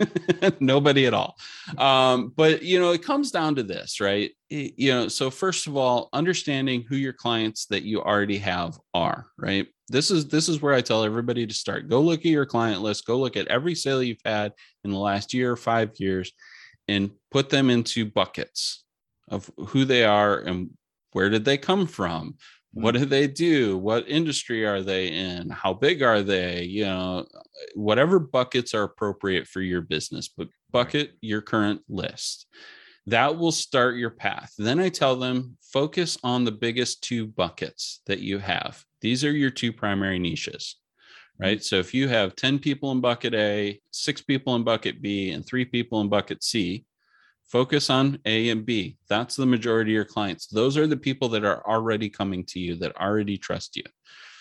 nobody 0.60 1.06
at 1.06 1.14
all. 1.14 1.36
Um, 1.76 2.32
but 2.36 2.62
you 2.62 2.78
know 2.78 2.92
it 2.92 3.02
comes 3.02 3.30
down 3.30 3.54
to 3.56 3.62
this 3.62 4.00
right? 4.00 4.30
It, 4.50 4.74
you 4.76 4.92
know 4.92 5.08
so 5.08 5.30
first 5.30 5.66
of 5.66 5.76
all 5.76 6.08
understanding 6.12 6.84
who 6.88 6.96
your 6.96 7.12
clients 7.12 7.66
that 7.66 7.82
you 7.82 8.00
already 8.00 8.38
have 8.38 8.78
are 8.94 9.26
right? 9.36 9.66
This 9.88 10.10
is 10.10 10.28
this 10.28 10.48
is 10.48 10.60
where 10.60 10.74
i 10.74 10.80
tell 10.80 11.04
everybody 11.04 11.46
to 11.46 11.54
start. 11.54 11.88
Go 11.88 12.00
look 12.00 12.20
at 12.20 12.26
your 12.26 12.46
client 12.46 12.82
list. 12.82 13.06
Go 13.06 13.18
look 13.18 13.36
at 13.36 13.48
every 13.48 13.74
sale 13.74 14.02
you've 14.02 14.18
had 14.24 14.52
in 14.84 14.90
the 14.90 14.98
last 14.98 15.34
year 15.34 15.52
or 15.52 15.56
five 15.56 15.92
years 15.98 16.32
and 16.88 17.10
put 17.30 17.50
them 17.50 17.70
into 17.70 18.06
buckets 18.06 18.84
of 19.28 19.50
who 19.68 19.84
they 19.84 20.04
are 20.04 20.38
and 20.40 20.70
where 21.12 21.30
did 21.30 21.44
they 21.44 21.58
come 21.58 21.86
from 21.86 22.36
what 22.72 22.94
mm-hmm. 22.94 23.04
do 23.04 23.08
they 23.08 23.26
do? 23.26 23.78
What 23.78 24.08
industry 24.08 24.66
are 24.66 24.82
they 24.82 25.08
in? 25.08 25.50
How 25.50 25.72
big 25.72 26.02
are 26.02 26.22
they? 26.22 26.64
You 26.64 26.84
know 26.84 27.26
whatever 27.74 28.18
buckets 28.18 28.74
are 28.74 28.84
appropriate 28.84 29.46
for 29.46 29.60
your 29.60 29.80
business 29.80 30.28
but 30.28 30.48
bucket 30.70 31.12
your 31.20 31.40
current 31.40 31.80
list. 31.88 32.46
That 33.06 33.38
will 33.38 33.52
start 33.52 33.96
your 33.96 34.10
path. 34.10 34.52
Then 34.58 34.80
i 34.80 34.90
tell 34.90 35.16
them 35.16 35.56
focus 35.62 36.18
on 36.22 36.44
the 36.44 36.52
biggest 36.52 37.02
two 37.02 37.26
buckets 37.26 38.00
that 38.06 38.20
you 38.20 38.38
have. 38.38 38.84
These 39.00 39.24
are 39.24 39.32
your 39.32 39.50
two 39.50 39.72
primary 39.72 40.18
niches 40.18 40.76
mm-hmm. 40.76 41.44
right? 41.44 41.64
So 41.64 41.76
if 41.76 41.94
you 41.94 42.08
have 42.08 42.36
10 42.36 42.58
people 42.58 42.92
in 42.92 43.00
bucket 43.00 43.34
a 43.34 43.80
six 43.92 44.20
people 44.20 44.54
in 44.56 44.64
bucket 44.64 45.00
b 45.00 45.30
and 45.30 45.44
three 45.44 45.64
people 45.64 46.00
in 46.00 46.08
bucket 46.08 46.44
c 46.44 46.84
focus 47.48 47.90
on 47.90 48.18
A 48.24 48.50
and 48.50 48.64
B. 48.64 48.98
That's 49.08 49.36
the 49.36 49.46
majority 49.46 49.92
of 49.92 49.94
your 49.94 50.04
clients. 50.04 50.46
Those 50.46 50.76
are 50.76 50.86
the 50.86 50.96
people 50.96 51.28
that 51.30 51.44
are 51.44 51.66
already 51.66 52.08
coming 52.08 52.44
to 52.46 52.60
you 52.60 52.74
that 52.76 52.96
already 52.96 53.38
trust 53.38 53.76
you. 53.76 53.84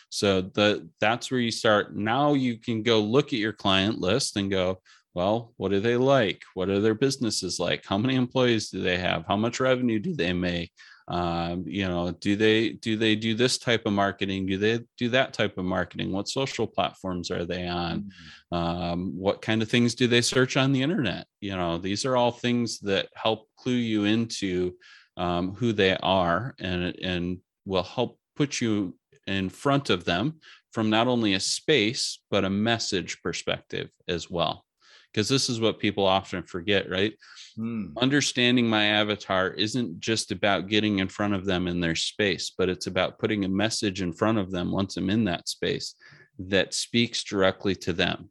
So 0.10 0.42
the 0.42 0.90
that's 1.02 1.32
where 1.32 1.40
you 1.40 1.52
start. 1.52 1.96
Now 1.96 2.34
you 2.34 2.60
can 2.60 2.84
go 2.84 3.00
look 3.00 3.28
at 3.28 3.40
your 3.40 3.54
client 3.54 4.00
list 4.00 4.38
and 4.38 4.50
go, 4.50 4.82
well, 5.14 5.54
what 5.58 5.72
do 5.72 5.80
they 5.80 5.98
like? 5.98 6.44
What 6.54 6.70
are 6.70 6.80
their 6.80 6.94
businesses 6.94 7.60
like? 7.60 7.84
How 7.86 7.98
many 7.98 8.16
employees 8.16 8.70
do 8.70 8.82
they 8.82 8.98
have? 8.98 9.26
How 9.28 9.36
much 9.36 9.60
revenue 9.60 10.00
do 10.00 10.16
they 10.16 10.34
make? 10.34 10.72
Um, 11.08 11.64
you 11.66 11.88
know 11.88 12.12
do 12.12 12.36
they 12.36 12.72
do 12.72 12.98
they 12.98 13.16
do 13.16 13.34
this 13.34 13.58
type 13.58 13.86
of 13.86 13.94
marketing? 13.94 14.46
Do 14.46 14.58
they 14.58 14.80
do 14.98 15.10
that 15.10 15.34
type 15.34 15.58
of 15.58 15.66
marketing? 15.66 16.12
What 16.12 16.28
social 16.28 16.68
platforms 16.68 17.32
are 17.32 17.46
they 17.46 17.68
on? 17.68 18.12
Mm-hmm. 18.52 18.56
um, 18.56 19.18
what 19.18 19.42
kind 19.42 19.62
of 19.62 19.70
things 19.70 19.96
do 19.96 20.08
they 20.08 20.22
search 20.22 20.58
on 20.58 20.74
the 20.74 20.82
internet? 20.82 21.28
You 21.40 21.56
know 21.56 21.78
these 21.78 22.06
are 22.06 22.18
all 22.18 22.32
things 22.32 22.80
that 22.80 23.08
help 23.16 23.48
clue 23.58 23.74
you 23.74 24.04
into 24.04 24.76
um, 25.16 25.54
who 25.54 25.74
they 25.74 25.96
are 25.98 26.56
and 26.60 26.96
and 27.02 27.38
will 27.66 27.84
help 27.84 28.20
put 28.36 28.62
you 28.62 28.96
in 29.28 29.50
front 29.50 29.90
of 29.90 30.06
them 30.06 30.40
from 30.72 30.90
not 30.90 31.08
only 31.08 31.34
a 31.34 31.40
space 31.40 32.20
but 32.30 32.46
a 32.46 32.50
message 32.50 33.22
perspective 33.24 33.90
as 34.08 34.30
well 34.30 34.64
because 35.12 35.30
this 35.30 35.50
is 35.50 35.60
what 35.60 35.80
people 35.80 36.06
often 36.06 36.44
forget, 36.44 36.90
right? 36.90 37.14
Hmm. 37.56 37.98
Understanding 37.98 38.68
my 38.68 38.86
avatar 38.86 39.50
isn't 39.50 40.00
just 40.00 40.32
about 40.32 40.68
getting 40.68 41.00
in 41.00 41.08
front 41.08 41.34
of 41.34 41.46
them 41.46 41.68
in 41.68 41.80
their 41.80 41.96
space, 41.96 42.52
but 42.56 42.70
it's 42.70 42.88
about 42.88 43.18
putting 43.18 43.46
a 43.46 43.50
message 43.50 44.02
in 44.02 44.14
front 44.14 44.38
of 44.38 44.52
them 44.52 44.72
once 44.72 44.98
I'm 44.98 45.10
in 45.10 45.24
that 45.26 45.48
space 45.48 45.96
that 46.40 46.74
speaks 46.74 47.24
directly 47.24 47.76
to 47.76 47.94
them. 47.94 48.30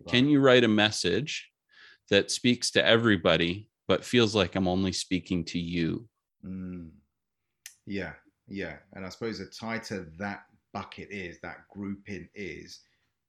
Wow. 0.00 0.12
Can 0.12 0.28
you 0.28 0.40
write 0.40 0.64
a 0.64 0.68
message 0.68 1.50
that 2.10 2.30
speaks 2.30 2.70
to 2.72 2.84
everybody, 2.84 3.68
but 3.86 4.04
feels 4.04 4.34
like 4.34 4.54
I'm 4.54 4.68
only 4.68 4.92
speaking 4.92 5.44
to 5.46 5.58
you? 5.58 6.08
Mm. 6.44 6.90
Yeah, 7.86 8.12
yeah. 8.48 8.76
And 8.94 9.04
I 9.04 9.08
suppose 9.10 9.38
the 9.38 9.46
tighter 9.46 10.10
that 10.18 10.44
bucket 10.72 11.08
is, 11.10 11.38
that 11.42 11.68
grouping 11.70 12.28
is, 12.34 12.80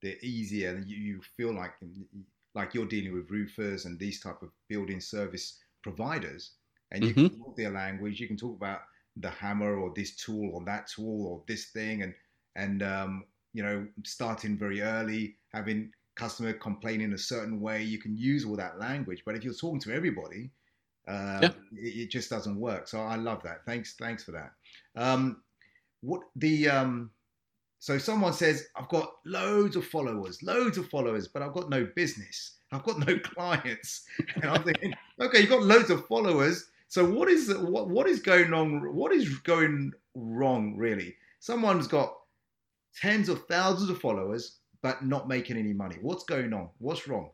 the 0.01 0.18
easier 0.25 0.82
you, 0.86 0.98
you 0.98 1.22
feel 1.36 1.54
like 1.54 1.74
like 2.56 2.74
you're 2.74 2.86
dealing 2.86 3.14
with 3.14 3.30
roofers 3.30 3.86
and 3.86 4.00
these 4.00 4.20
type 4.20 4.42
of 4.42 4.50
building 4.70 5.00
service 5.00 5.60
providers, 5.84 6.52
and 6.92 7.04
you 7.04 7.12
mm-hmm. 7.12 7.28
can 7.28 7.40
talk 7.40 7.56
their 7.56 7.72
language. 7.72 8.20
You 8.20 8.28
can 8.28 8.38
talk 8.38 8.56
about 8.56 8.82
the 9.18 9.30
hammer 9.30 9.78
or 9.78 9.94
this 9.96 10.16
tool 10.16 10.52
or 10.54 10.64
that 10.66 10.88
tool 10.88 11.28
or 11.28 11.44
this 11.48 11.66
thing, 11.66 12.02
and 12.04 12.14
and 12.56 12.84
um, 12.84 13.26
you 13.54 13.64
know 13.64 13.88
starting 14.04 14.58
very 14.58 14.82
early, 14.82 15.36
having 15.54 15.92
customer 16.16 16.54
complaining 16.54 17.14
a 17.14 17.18
certain 17.18 17.60
way. 17.60 17.84
You 17.84 18.00
can 18.00 18.18
use 18.18 18.46
all 18.46 18.56
that 18.56 18.80
language, 18.80 19.24
but 19.26 19.36
if 19.36 19.44
you're 19.44 19.54
talking 19.54 19.80
to 19.82 19.94
everybody, 19.94 20.50
uh, 21.08 21.40
yeah. 21.44 21.50
it, 21.74 21.96
it, 21.98 22.10
just 22.10 22.30
doesn't 22.30 22.60
work. 22.60 22.88
So 22.88 23.02
I 23.02 23.16
love 23.16 23.44
that. 23.44 23.66
Thanks, 23.66 23.96
thanks 23.96 24.24
for 24.24 24.32
that. 24.32 24.54
Um, 24.96 25.42
what 26.02 26.22
the 26.36 26.70
um, 26.70 27.12
so 27.86 28.00
someone 28.00 28.34
says, 28.34 28.70
I've 28.75 28.88
got 28.88 29.12
loads 29.27 29.75
of 29.75 29.86
followers, 29.86 30.42
loads 30.42 30.80
of 30.80 30.89
followers, 30.89 31.27
but 31.27 31.44
I've 31.44 31.54
got 31.54 31.70
no 31.70 31.88
business. 31.96 32.58
I've 32.72 32.82
got 32.82 32.98
no 32.98 33.20
clients. 33.24 34.06
And 34.34 34.46
I'm 34.46 34.63
thinking, 34.63 34.92
okay, 35.22 35.42
you've 35.42 35.51
got 35.51 35.62
loads 35.62 35.92
of 35.92 36.08
followers. 36.08 36.65
So 36.88 37.06
what 37.06 37.30
is 37.30 37.54
what 37.56 37.88
what 37.88 38.10
is 38.10 38.22
going 38.22 38.56
on? 38.56 38.96
What 38.96 39.12
is 39.12 39.38
going 39.38 39.92
wrong 40.15 40.75
really? 40.75 41.13
Someone's 41.42 41.88
got 41.88 42.12
tens 43.00 43.30
of 43.30 43.46
thousands 43.46 43.92
of 43.92 44.00
followers, 44.01 44.62
but 44.82 45.06
not 45.06 45.27
making 45.27 45.58
any 45.58 45.74
money. 45.74 45.98
What's 46.01 46.24
going 46.24 46.54
on? 46.54 46.70
What's 46.80 47.08
wrong? 47.08 47.30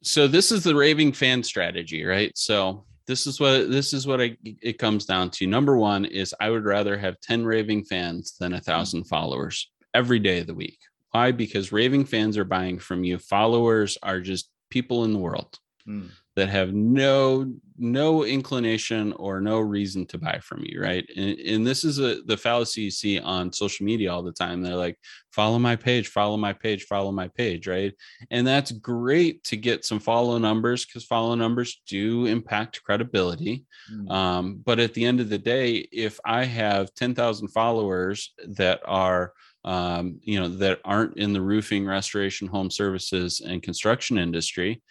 So 0.00 0.28
this 0.28 0.52
is 0.52 0.62
the 0.62 0.76
raving 0.76 1.12
fan 1.12 1.42
strategy, 1.42 2.04
right? 2.04 2.30
So 2.38 2.84
this 3.08 3.26
is 3.26 3.40
what 3.40 3.68
this 3.68 3.92
is 3.92 4.06
what 4.06 4.20
I, 4.20 4.36
it 4.44 4.78
comes 4.78 5.06
down 5.06 5.30
to. 5.30 5.46
Number 5.48 5.76
one 5.76 6.04
is 6.04 6.32
I 6.38 6.50
would 6.50 6.64
rather 6.64 6.96
have 6.96 7.18
ten 7.18 7.44
raving 7.44 7.82
fans 7.86 8.36
than 8.38 8.52
a 8.52 8.60
thousand 8.60 9.06
mm. 9.06 9.08
followers 9.08 9.71
every 9.94 10.18
day 10.18 10.40
of 10.40 10.46
the 10.46 10.54
week. 10.54 10.78
Why? 11.10 11.32
Because 11.32 11.72
raving 11.72 12.06
fans 12.06 12.38
are 12.38 12.44
buying 12.44 12.78
from 12.78 13.04
you. 13.04 13.18
Followers 13.18 13.98
are 14.02 14.20
just 14.20 14.50
people 14.70 15.04
in 15.04 15.12
the 15.12 15.18
world 15.18 15.58
mm. 15.86 16.08
that 16.36 16.48
have 16.48 16.72
no 16.72 17.52
no 17.78 18.24
inclination 18.24 19.12
or 19.14 19.40
no 19.40 19.58
reason 19.58 20.06
to 20.06 20.18
buy 20.18 20.38
from 20.38 20.62
you, 20.64 20.80
right? 20.80 21.04
And, 21.16 21.38
and 21.40 21.66
this 21.66 21.84
is 21.84 21.98
a 21.98 22.22
the 22.22 22.36
fallacy 22.36 22.82
you 22.82 22.90
see 22.90 23.18
on 23.18 23.52
social 23.52 23.84
media 23.84 24.12
all 24.12 24.22
the 24.22 24.32
time. 24.32 24.62
They're 24.62 24.76
like, 24.76 24.98
follow 25.32 25.58
my 25.58 25.76
page, 25.76 26.08
follow 26.08 26.36
my 26.36 26.52
page, 26.52 26.84
follow 26.84 27.10
my 27.12 27.28
page, 27.28 27.66
right? 27.66 27.92
And 28.30 28.46
that's 28.46 28.72
great 28.72 29.42
to 29.44 29.56
get 29.56 29.84
some 29.84 29.98
follow 29.98 30.38
numbers 30.38 30.84
because 30.84 31.04
follow 31.04 31.34
numbers 31.34 31.82
do 31.86 32.26
impact 32.26 32.82
credibility. 32.84 33.64
Mm. 33.92 34.10
Um, 34.10 34.62
but 34.64 34.78
at 34.78 34.94
the 34.94 35.04
end 35.04 35.20
of 35.20 35.28
the 35.28 35.38
day, 35.38 35.88
if 35.92 36.20
I 36.24 36.44
have 36.44 36.94
10,000 36.94 37.48
followers 37.48 38.32
that 38.46 38.80
are 38.84 39.32
um, 39.64 40.18
you 40.22 40.40
know 40.40 40.48
that 40.48 40.80
aren't 40.84 41.16
in 41.16 41.32
the 41.32 41.40
roofing 41.40 41.86
restoration 41.86 42.48
home 42.48 42.70
services 42.70 43.40
and 43.40 43.62
construction 43.62 44.18
industry 44.18 44.82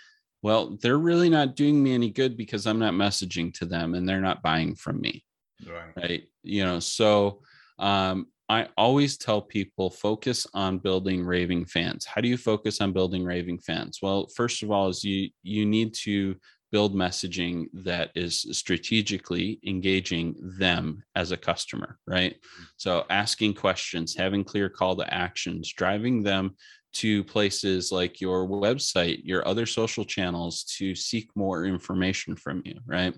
well 0.41 0.77
they're 0.81 0.97
really 0.97 1.29
not 1.29 1.55
doing 1.55 1.81
me 1.81 1.93
any 1.93 2.09
good 2.09 2.37
because 2.37 2.65
i'm 2.65 2.79
not 2.79 2.93
messaging 2.93 3.53
to 3.53 3.65
them 3.65 3.93
and 3.95 4.07
they're 4.07 4.21
not 4.21 4.41
buying 4.41 4.75
from 4.75 4.99
me 5.01 5.23
right, 5.67 5.93
right? 5.97 6.23
you 6.43 6.63
know 6.63 6.79
so 6.79 7.41
um, 7.79 8.27
i 8.47 8.67
always 8.77 9.17
tell 9.17 9.41
people 9.41 9.89
focus 9.89 10.47
on 10.53 10.77
building 10.77 11.23
raving 11.25 11.65
fans. 11.65 12.05
How 12.05 12.21
do 12.21 12.27
you 12.27 12.37
focus 12.37 12.81
on 12.81 12.93
building 12.93 13.23
raving 13.23 13.59
fans? 13.59 13.99
Well 14.01 14.27
first 14.35 14.63
of 14.63 14.71
all 14.71 14.89
is 14.89 15.03
you 15.03 15.29
you 15.43 15.65
need 15.65 15.93
to 16.05 16.35
build 16.71 16.95
messaging 16.95 17.65
that 17.73 18.11
is 18.15 18.45
strategically 18.51 19.59
engaging 19.65 20.35
them 20.57 21.03
as 21.15 21.31
a 21.31 21.37
customer, 21.37 21.99
right? 22.07 22.35
So 22.77 23.05
asking 23.09 23.55
questions, 23.55 24.15
having 24.15 24.43
clear 24.43 24.69
call 24.69 24.95
to 24.95 25.13
actions, 25.13 25.71
driving 25.73 26.23
them 26.23 26.55
to 26.93 27.23
places 27.23 27.91
like 27.91 28.21
your 28.21 28.47
website, 28.47 29.21
your 29.23 29.47
other 29.47 29.65
social 29.65 30.05
channels 30.05 30.63
to 30.77 30.95
seek 30.95 31.29
more 31.35 31.65
information 31.65 32.35
from 32.35 32.61
you, 32.65 32.79
right? 32.85 33.15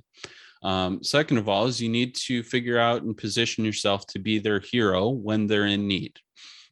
Um, 0.64 1.04
second 1.04 1.38
of 1.38 1.50
all, 1.50 1.66
is 1.66 1.82
you 1.82 1.90
need 1.90 2.16
to 2.16 2.42
figure 2.42 2.80
out 2.80 3.04
and 3.04 3.18
position 3.18 3.66
yourself 3.66 4.08
to 4.08 4.20
be 4.20 4.40
their 4.40 4.60
hero 4.60 5.10
when 5.10 5.48
they're 5.48 5.68
in 5.68 5.88
need, 5.88 6.18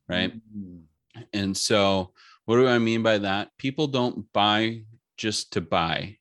right? 0.07 0.33
Mm-hmm. 0.33 1.21
And 1.33 1.55
so, 1.57 2.13
what 2.45 2.55
do 2.55 2.67
I 2.67 2.79
mean 2.79 3.03
by 3.03 3.17
that? 3.19 3.49
People 3.57 3.87
don't 3.87 4.31
buy 4.33 4.83
just 5.17 5.53
to 5.53 5.61
buy 5.61 6.17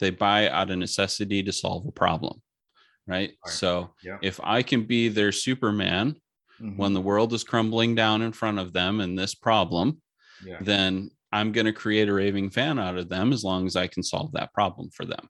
they 0.00 0.10
buy 0.10 0.48
out 0.48 0.70
of 0.70 0.78
necessity 0.78 1.42
to 1.42 1.52
solve 1.52 1.86
a 1.86 1.92
problem 1.92 2.40
right, 3.06 3.32
right. 3.44 3.52
so 3.52 3.90
yeah. 4.02 4.18
if 4.22 4.40
i 4.42 4.62
can 4.62 4.84
be 4.84 5.08
their 5.08 5.32
superman 5.32 6.14
mm-hmm. 6.60 6.76
when 6.76 6.92
the 6.92 7.00
world 7.00 7.32
is 7.32 7.44
crumbling 7.44 7.94
down 7.94 8.22
in 8.22 8.32
front 8.32 8.58
of 8.58 8.72
them 8.72 9.00
and 9.00 9.18
this 9.18 9.34
problem 9.34 10.00
yeah. 10.44 10.58
then 10.60 11.10
i'm 11.32 11.52
going 11.52 11.66
to 11.66 11.72
create 11.72 12.08
a 12.08 12.12
raving 12.12 12.50
fan 12.50 12.78
out 12.78 12.96
of 12.96 13.08
them 13.08 13.32
as 13.32 13.44
long 13.44 13.66
as 13.66 13.76
i 13.76 13.86
can 13.86 14.02
solve 14.02 14.32
that 14.32 14.52
problem 14.52 14.90
for 14.90 15.04
them 15.04 15.28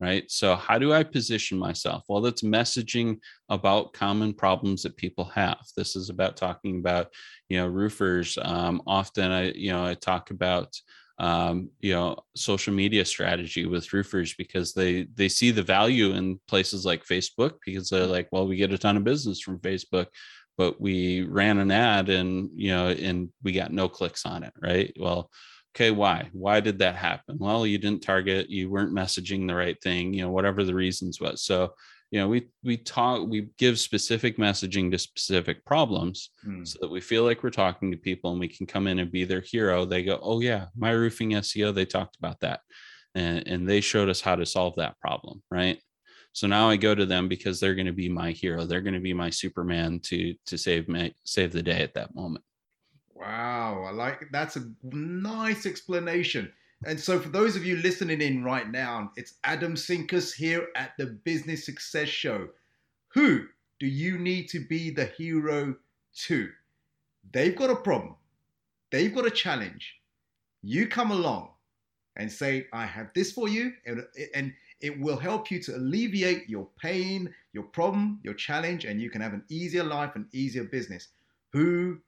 right 0.00 0.30
so 0.30 0.54
how 0.54 0.78
do 0.78 0.92
i 0.92 1.02
position 1.02 1.58
myself 1.58 2.04
well 2.08 2.20
that's 2.20 2.42
messaging 2.42 3.18
about 3.48 3.92
common 3.92 4.32
problems 4.32 4.82
that 4.82 4.96
people 4.96 5.24
have 5.24 5.58
this 5.76 5.96
is 5.96 6.10
about 6.10 6.36
talking 6.36 6.78
about 6.78 7.08
you 7.48 7.56
know 7.56 7.66
roofers 7.66 8.38
um, 8.42 8.82
often 8.86 9.30
i 9.30 9.50
you 9.52 9.72
know 9.72 9.84
i 9.84 9.94
talk 9.94 10.30
about 10.30 10.68
um, 11.18 11.70
you 11.80 11.92
know 11.92 12.16
social 12.34 12.74
media 12.74 13.04
strategy 13.04 13.64
with 13.64 13.92
roofers 13.92 14.34
because 14.34 14.74
they 14.74 15.04
they 15.14 15.28
see 15.28 15.50
the 15.50 15.62
value 15.62 16.12
in 16.12 16.38
places 16.46 16.84
like 16.84 17.04
facebook 17.06 17.52
because 17.64 17.88
they're 17.88 18.06
like 18.06 18.28
well 18.32 18.46
we 18.46 18.56
get 18.56 18.72
a 18.72 18.78
ton 18.78 18.98
of 18.98 19.04
business 19.04 19.40
from 19.40 19.58
facebook 19.60 20.06
but 20.56 20.80
we 20.80 21.22
ran 21.22 21.58
an 21.58 21.70
ad 21.70 22.08
and 22.08 22.50
you 22.54 22.70
know 22.70 22.88
and 22.88 23.28
we 23.42 23.52
got 23.52 23.72
no 23.72 23.88
clicks 23.88 24.26
on 24.26 24.42
it 24.42 24.52
right? 24.60 24.92
Well 24.98 25.30
okay 25.74 25.90
why? 25.90 26.30
Why 26.32 26.60
did 26.60 26.78
that 26.78 26.96
happen? 26.96 27.36
Well 27.38 27.66
you 27.66 27.78
didn't 27.78 28.02
target 28.02 28.48
you 28.48 28.70
weren't 28.70 28.94
messaging 28.94 29.46
the 29.46 29.54
right 29.54 29.80
thing 29.82 30.14
you 30.14 30.22
know 30.22 30.30
whatever 30.30 30.64
the 30.64 30.74
reasons 30.74 31.20
was. 31.20 31.42
So 31.42 31.74
you 32.10 32.20
know 32.20 32.28
we 32.28 32.48
we 32.62 32.76
talk 32.76 33.26
we 33.28 33.48
give 33.58 33.78
specific 33.78 34.38
messaging 34.38 34.90
to 34.90 34.98
specific 34.98 35.64
problems 35.64 36.30
mm. 36.46 36.66
so 36.66 36.78
that 36.80 36.90
we 36.90 37.00
feel 37.00 37.24
like 37.24 37.42
we're 37.42 37.50
talking 37.50 37.90
to 37.90 37.96
people 37.96 38.30
and 38.30 38.40
we 38.40 38.48
can 38.48 38.66
come 38.66 38.86
in 38.86 38.98
and 39.00 39.10
be 39.10 39.24
their 39.24 39.40
hero. 39.40 39.84
They 39.84 40.02
go 40.02 40.18
oh 40.22 40.40
yeah 40.40 40.66
my 40.76 40.90
roofing 40.90 41.30
seo 41.30 41.74
they 41.74 41.84
talked 41.84 42.16
about 42.16 42.40
that. 42.40 42.60
And, 43.14 43.48
and 43.48 43.66
they 43.66 43.80
showed 43.80 44.10
us 44.10 44.20
how 44.20 44.36
to 44.36 44.44
solve 44.44 44.74
that 44.76 44.98
problem 45.00 45.42
right? 45.50 45.80
So 46.32 46.46
now 46.46 46.68
i 46.68 46.76
go 46.76 46.94
to 46.94 47.06
them 47.06 47.28
because 47.28 47.58
they're 47.58 47.74
going 47.74 47.86
to 47.86 47.92
be 47.92 48.10
my 48.10 48.30
hero. 48.30 48.66
They're 48.66 48.82
going 48.82 48.94
to 48.94 49.00
be 49.00 49.14
my 49.14 49.30
superman 49.30 50.00
to 50.04 50.34
to 50.46 50.58
save 50.58 50.88
me 50.88 51.14
save 51.24 51.52
the 51.52 51.62
day 51.62 51.82
at 51.82 51.94
that 51.94 52.14
moment. 52.14 52.44
Wow 53.14 53.84
i 53.88 53.90
like 53.90 54.28
that's 54.30 54.56
a 54.56 54.70
nice 54.84 55.66
explanation 55.66 56.52
and 56.84 57.00
so, 57.00 57.18
for 57.18 57.30
those 57.30 57.56
of 57.56 57.64
you 57.64 57.76
listening 57.76 58.20
in 58.20 58.44
right 58.44 58.70
now, 58.70 59.10
it's 59.16 59.34
Adam 59.44 59.74
Sinkus 59.74 60.34
here 60.34 60.68
at 60.76 60.92
the 60.98 61.06
Business 61.06 61.64
Success 61.64 62.08
Show. 62.08 62.48
Who 63.14 63.46
do 63.80 63.86
you 63.86 64.18
need 64.18 64.48
to 64.50 64.60
be 64.60 64.90
the 64.90 65.06
hero 65.06 65.76
to? 66.26 66.50
They've 67.32 67.56
got 67.56 67.70
a 67.70 67.76
problem, 67.76 68.16
they've 68.90 69.14
got 69.14 69.26
a 69.26 69.30
challenge. 69.30 70.00
You 70.62 70.86
come 70.86 71.10
along 71.10 71.50
and 72.16 72.30
say, 72.30 72.66
I 72.72 72.84
have 72.84 73.08
this 73.14 73.32
for 73.32 73.48
you, 73.48 73.72
and, 73.86 74.04
and 74.34 74.52
it 74.80 74.98
will 75.00 75.16
help 75.16 75.50
you 75.50 75.62
to 75.62 75.76
alleviate 75.76 76.48
your 76.48 76.68
pain, 76.80 77.32
your 77.52 77.64
problem, 77.64 78.20
your 78.22 78.34
challenge, 78.34 78.84
and 78.84 79.00
you 79.00 79.08
can 79.10 79.20
have 79.22 79.32
an 79.32 79.44
easier 79.48 79.84
life 79.84 80.12
and 80.14 80.26
easier 80.32 80.64
business. 80.64 81.08
Who 81.52 81.98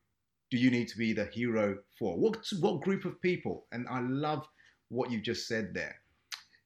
do 0.51 0.59
you 0.59 0.71
need 0.71 0.89
to 0.89 0.99
be 0.99 1.13
the 1.13 1.27
hero 1.27 1.79
for? 1.99 2.19
What, 2.19 2.45
what 2.61 2.83
group 2.83 3.05
of 3.05 3.21
people? 3.23 3.67
And 3.73 3.87
I 3.89 4.01
love 4.01 4.47
what 4.89 5.11
you 5.11 5.21
just 5.21 5.47
said 5.47 5.75
there. 5.75 5.97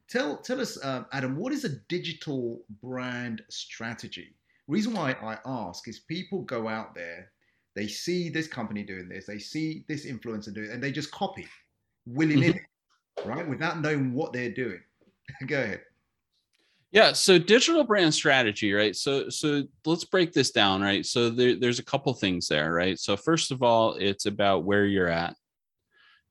Tell, 0.09 0.37
tell 0.37 0.61
us, 0.61 0.83
um, 0.85 1.07
Adam, 1.13 1.37
what 1.37 1.53
is 1.53 1.65
a 1.65 1.77
digital 1.89 2.63
brand 2.83 3.43
strategy? 3.51 4.35
Reason 4.69 4.93
why 4.93 5.13
I 5.13 5.39
ask 5.45 5.89
is 5.89 6.01
people 6.01 6.43
go 6.43 6.69
out 6.69 6.95
there, 6.95 7.33
they 7.75 7.87
see 7.87 8.29
this 8.29 8.47
company 8.47 8.83
doing 8.83 9.09
this, 9.09 9.27
they 9.27 9.39
see 9.39 9.85
this 9.89 10.07
influencer 10.07 10.53
doing 10.53 10.71
it, 10.71 10.73
and 10.73 10.83
they 10.83 10.93
just 10.93 11.11
copy 11.11 11.47
willy 12.07 12.37
nilly, 12.37 12.61
mm-hmm. 13.19 13.29
right? 13.29 13.49
Without 13.49 13.81
knowing 13.81 14.13
what 14.13 14.33
they're 14.33 14.53
doing. 14.53 14.81
go 15.47 15.63
ahead. 15.63 15.81
Yeah, 16.91 17.13
so 17.13 17.39
digital 17.39 17.85
brand 17.85 18.13
strategy, 18.13 18.73
right? 18.75 18.95
So 18.95 19.31
so 19.31 19.63
let's 19.87 20.05
break 20.05 20.33
this 20.33 20.51
down, 20.51 20.83
right? 20.83 21.07
So 21.07 21.31
there, 21.31 21.59
there's 21.59 21.79
a 21.79 21.85
couple 21.85 22.13
things 22.13 22.49
there, 22.49 22.75
right? 22.75 22.99
So 22.99 23.17
first 23.17 23.51
of 23.51 23.63
all, 23.63 23.95
it's 23.95 24.27
about 24.27 24.65
where 24.65 24.85
you're 24.85 25.09
at 25.09 25.35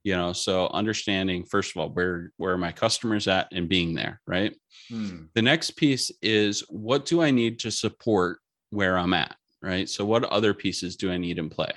you 0.04 0.16
know 0.16 0.34
so 0.34 0.68
understanding 0.68 1.44
first 1.44 1.72
of 1.72 1.82
all 1.82 1.90
where 1.90 2.32
where 2.38 2.54
are 2.54 2.58
my 2.58 2.72
customers 2.72 3.28
at 3.28 3.48
and 3.52 3.70
being 3.70 3.94
there 3.94 4.22
right? 4.28 4.56
Hmm. 4.90 5.24
the 5.36 5.42
next 5.42 5.72
piece 5.72 6.12
is 6.22 6.62
what 6.70 7.06
do 7.06 7.22
i 7.22 7.32
need 7.32 7.60
to 7.60 7.72
support 7.72 8.40
where 8.70 8.98
i'm 8.98 9.14
at 9.14 9.36
right? 9.64 9.88
So 9.88 10.06
what 10.06 10.24
other 10.24 10.54
pieces 10.54 10.96
do 10.96 11.12
i 11.12 11.18
need 11.18 11.38
in 11.38 11.50
play? 11.50 11.72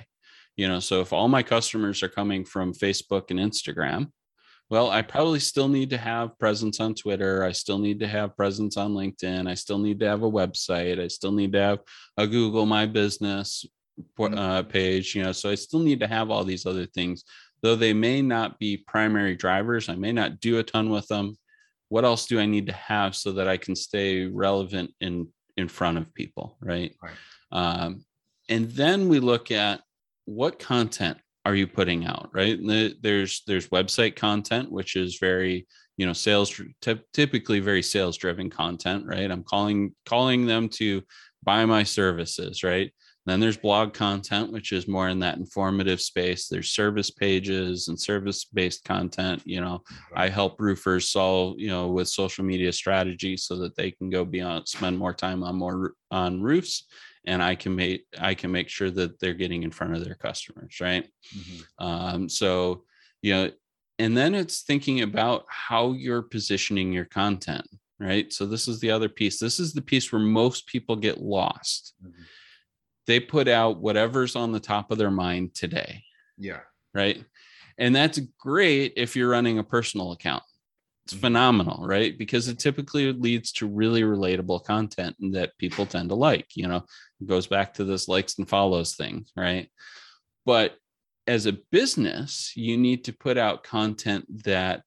You 0.55 0.67
know 0.67 0.79
so 0.79 1.01
if 1.01 1.13
all 1.13 1.27
my 1.27 1.43
customers 1.43 2.01
are 2.01 2.09
coming 2.09 2.45
from 2.45 2.73
facebook 2.73 3.29
and 3.29 3.39
instagram 3.39 4.11
well 4.69 4.89
i 4.89 5.01
probably 5.01 5.39
still 5.39 5.67
need 5.67 5.89
to 5.89 5.97
have 5.97 6.37
presence 6.39 6.79
on 6.79 6.95
twitter 6.95 7.43
i 7.43 7.51
still 7.51 7.77
need 7.77 7.99
to 7.99 8.07
have 8.07 8.35
presence 8.35 8.77
on 8.77 8.93
linkedin 8.93 9.49
i 9.49 9.53
still 9.53 9.77
need 9.77 9.99
to 9.99 10.07
have 10.07 10.23
a 10.23 10.31
website 10.31 10.99
i 10.99 11.07
still 11.07 11.31
need 11.31 11.51
to 11.51 11.59
have 11.59 11.79
a 12.17 12.25
google 12.25 12.65
my 12.65 12.85
business 12.85 13.65
uh, 14.19 14.63
page 14.63 15.15
you 15.15 15.23
know 15.23 15.31
so 15.31 15.49
i 15.49 15.55
still 15.55 15.79
need 15.79 15.99
to 15.99 16.07
have 16.07 16.29
all 16.29 16.43
these 16.43 16.65
other 16.65 16.85
things 16.85 17.23
though 17.61 17.75
they 17.75 17.93
may 17.93 18.21
not 18.21 18.59
be 18.59 18.77
primary 18.77 19.35
drivers, 19.35 19.89
I 19.89 19.95
may 19.95 20.11
not 20.11 20.39
do 20.39 20.59
a 20.59 20.63
ton 20.63 20.89
with 20.89 21.07
them. 21.07 21.37
What 21.89 22.05
else 22.05 22.25
do 22.25 22.39
I 22.39 22.45
need 22.45 22.67
to 22.67 22.73
have 22.73 23.15
so 23.15 23.31
that 23.33 23.47
I 23.47 23.57
can 23.57 23.75
stay 23.75 24.25
relevant 24.25 24.91
in 25.01 25.27
in 25.57 25.67
front 25.67 25.97
of 25.97 26.13
people, 26.13 26.57
right? 26.59 26.93
right. 27.01 27.13
Um, 27.51 28.03
and 28.49 28.69
then 28.71 29.07
we 29.07 29.19
look 29.19 29.51
at 29.51 29.81
what 30.25 30.59
content 30.59 31.17
are 31.45 31.55
you 31.55 31.67
putting 31.67 32.05
out, 32.05 32.29
right? 32.33 32.59
There's 33.01 33.43
there's 33.45 33.69
website 33.69 34.15
content, 34.15 34.71
which 34.71 34.95
is 34.95 35.17
very 35.19 35.67
you 35.97 36.05
know 36.05 36.13
sales 36.13 36.59
typically 37.13 37.59
very 37.59 37.83
sales 37.83 38.17
driven 38.17 38.49
content, 38.49 39.05
right? 39.05 39.29
I'm 39.29 39.43
calling 39.43 39.95
calling 40.05 40.45
them 40.45 40.69
to 40.69 41.03
buy 41.43 41.65
my 41.65 41.83
services, 41.83 42.63
right? 42.63 42.91
Then 43.25 43.39
there's 43.39 43.57
blog 43.57 43.93
content, 43.93 44.51
which 44.51 44.71
is 44.71 44.87
more 44.87 45.09
in 45.09 45.19
that 45.19 45.37
informative 45.37 45.99
space. 45.99 46.47
There's 46.47 46.71
service 46.71 47.09
pages 47.09 47.87
and 47.87 47.99
service 47.99 48.45
based 48.45 48.85
content. 48.85 49.41
You 49.45 49.61
know, 49.61 49.81
I 50.15 50.29
help 50.29 50.59
roofers 50.59 51.09
solve, 51.09 51.55
you 51.57 51.69
know, 51.69 51.87
with 51.87 52.07
social 52.07 52.45
media 52.45 52.71
strategy 52.71 53.35
so 53.35 53.57
that 53.57 53.75
they 53.75 53.89
can 53.89 54.11
go 54.11 54.25
beyond, 54.25 54.67
spend 54.67 54.97
more 54.97 55.13
time 55.13 55.43
on 55.43 55.55
more 55.55 55.93
on 56.11 56.41
roofs. 56.41 56.85
And 57.25 57.41
I 57.41 57.55
can 57.55 57.75
make 57.75 58.05
I 58.19 58.35
can 58.35 58.51
make 58.51 58.69
sure 58.69 58.91
that 58.91 59.19
they're 59.19 59.33
getting 59.33 59.63
in 59.63 59.71
front 59.71 59.95
of 59.95 60.05
their 60.05 60.15
customers, 60.15 60.77
right? 60.79 61.09
Mm-hmm. 61.35 61.85
Um, 61.85 62.29
so, 62.29 62.83
you 63.23 63.33
know, 63.33 63.51
and 63.97 64.15
then 64.15 64.35
it's 64.35 64.61
thinking 64.61 65.01
about 65.01 65.45
how 65.49 65.93
you're 65.93 66.21
positioning 66.21 66.93
your 66.93 67.05
content, 67.05 67.67
right? 67.99 68.31
So 68.31 68.45
this 68.45 68.67
is 68.67 68.79
the 68.81 68.91
other 68.91 69.09
piece. 69.09 69.39
This 69.39 69.59
is 69.59 69.73
the 69.73 69.81
piece 69.81 70.11
where 70.11 70.21
most 70.21 70.67
people 70.67 70.95
get 70.95 71.19
lost. 71.19 71.95
Mm-hmm 72.05 72.21
they 73.07 73.19
put 73.19 73.47
out 73.47 73.79
whatever's 73.79 74.35
on 74.35 74.51
the 74.51 74.59
top 74.59 74.91
of 74.91 74.97
their 74.97 75.11
mind 75.11 75.53
today. 75.53 76.03
Yeah. 76.37 76.61
Right. 76.93 77.23
And 77.77 77.95
that's 77.95 78.19
great 78.39 78.93
if 78.95 79.15
you're 79.15 79.29
running 79.29 79.59
a 79.59 79.63
personal 79.63 80.11
account. 80.11 80.43
It's 81.05 81.13
mm-hmm. 81.13 81.21
phenomenal, 81.21 81.85
right? 81.85 82.17
Because 82.17 82.47
it 82.47 82.59
typically 82.59 83.11
leads 83.13 83.51
to 83.53 83.67
really 83.67 84.01
relatable 84.01 84.63
content 84.63 85.15
that 85.33 85.57
people 85.57 85.85
tend 85.85 86.09
to 86.09 86.15
like. 86.15 86.47
You 86.55 86.67
know, 86.67 86.85
it 87.21 87.27
goes 87.27 87.47
back 87.47 87.73
to 87.75 87.83
this 87.83 88.07
likes 88.07 88.37
and 88.37 88.47
follows 88.47 88.95
thing, 88.95 89.25
right? 89.35 89.69
But 90.45 90.77
as 91.27 91.45
a 91.45 91.57
business, 91.71 92.53
you 92.55 92.77
need 92.77 93.03
to 93.05 93.13
put 93.13 93.37
out 93.37 93.63
content 93.63 94.25
that 94.45 94.83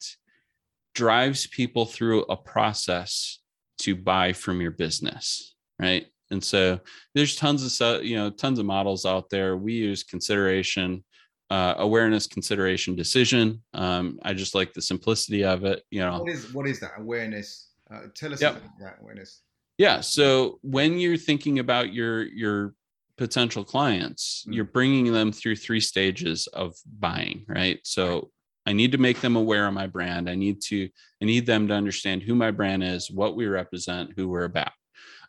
drives 0.94 1.46
people 1.46 1.86
through 1.86 2.22
a 2.22 2.36
process 2.36 3.38
to 3.78 3.94
buy 3.94 4.32
from 4.32 4.60
your 4.60 4.70
business, 4.70 5.54
right? 5.78 6.06
And 6.30 6.42
so 6.42 6.78
there's 7.14 7.36
tons 7.36 7.80
of 7.80 8.04
you 8.04 8.16
know 8.16 8.30
tons 8.30 8.58
of 8.58 8.66
models 8.66 9.06
out 9.06 9.30
there. 9.30 9.56
We 9.56 9.74
use 9.74 10.02
consideration, 10.02 11.04
uh, 11.50 11.74
awareness, 11.78 12.26
consideration, 12.26 12.94
decision. 12.94 13.62
Um, 13.74 14.18
I 14.22 14.34
just 14.34 14.54
like 14.54 14.72
the 14.72 14.82
simplicity 14.82 15.44
of 15.44 15.64
it. 15.64 15.82
You 15.90 16.00
know, 16.00 16.20
what 16.20 16.30
is 16.30 16.52
what 16.52 16.66
is 16.66 16.80
that 16.80 16.92
awareness? 16.98 17.70
Uh, 17.90 18.02
tell 18.14 18.32
us 18.32 18.40
yep. 18.40 18.56
about 18.56 18.78
that 18.80 18.98
awareness. 19.00 19.42
Yeah. 19.78 20.00
So 20.00 20.58
when 20.62 20.98
you're 20.98 21.16
thinking 21.16 21.60
about 21.60 21.92
your 21.92 22.24
your 22.24 22.74
potential 23.16 23.64
clients, 23.64 24.42
mm-hmm. 24.42 24.52
you're 24.52 24.64
bringing 24.64 25.12
them 25.12 25.32
through 25.32 25.56
three 25.56 25.80
stages 25.80 26.46
of 26.48 26.74
buying, 26.98 27.44
right? 27.48 27.78
So 27.84 28.30
I 28.66 28.72
need 28.74 28.92
to 28.92 28.98
make 28.98 29.22
them 29.22 29.36
aware 29.36 29.66
of 29.66 29.72
my 29.72 29.86
brand. 29.86 30.28
I 30.28 30.34
need 30.34 30.60
to 30.64 30.90
I 31.22 31.24
need 31.24 31.46
them 31.46 31.68
to 31.68 31.74
understand 31.74 32.22
who 32.22 32.34
my 32.34 32.50
brand 32.50 32.84
is, 32.84 33.10
what 33.10 33.36
we 33.36 33.46
represent, 33.46 34.12
who 34.16 34.28
we're 34.28 34.44
about. 34.44 34.72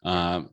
Um, 0.03 0.49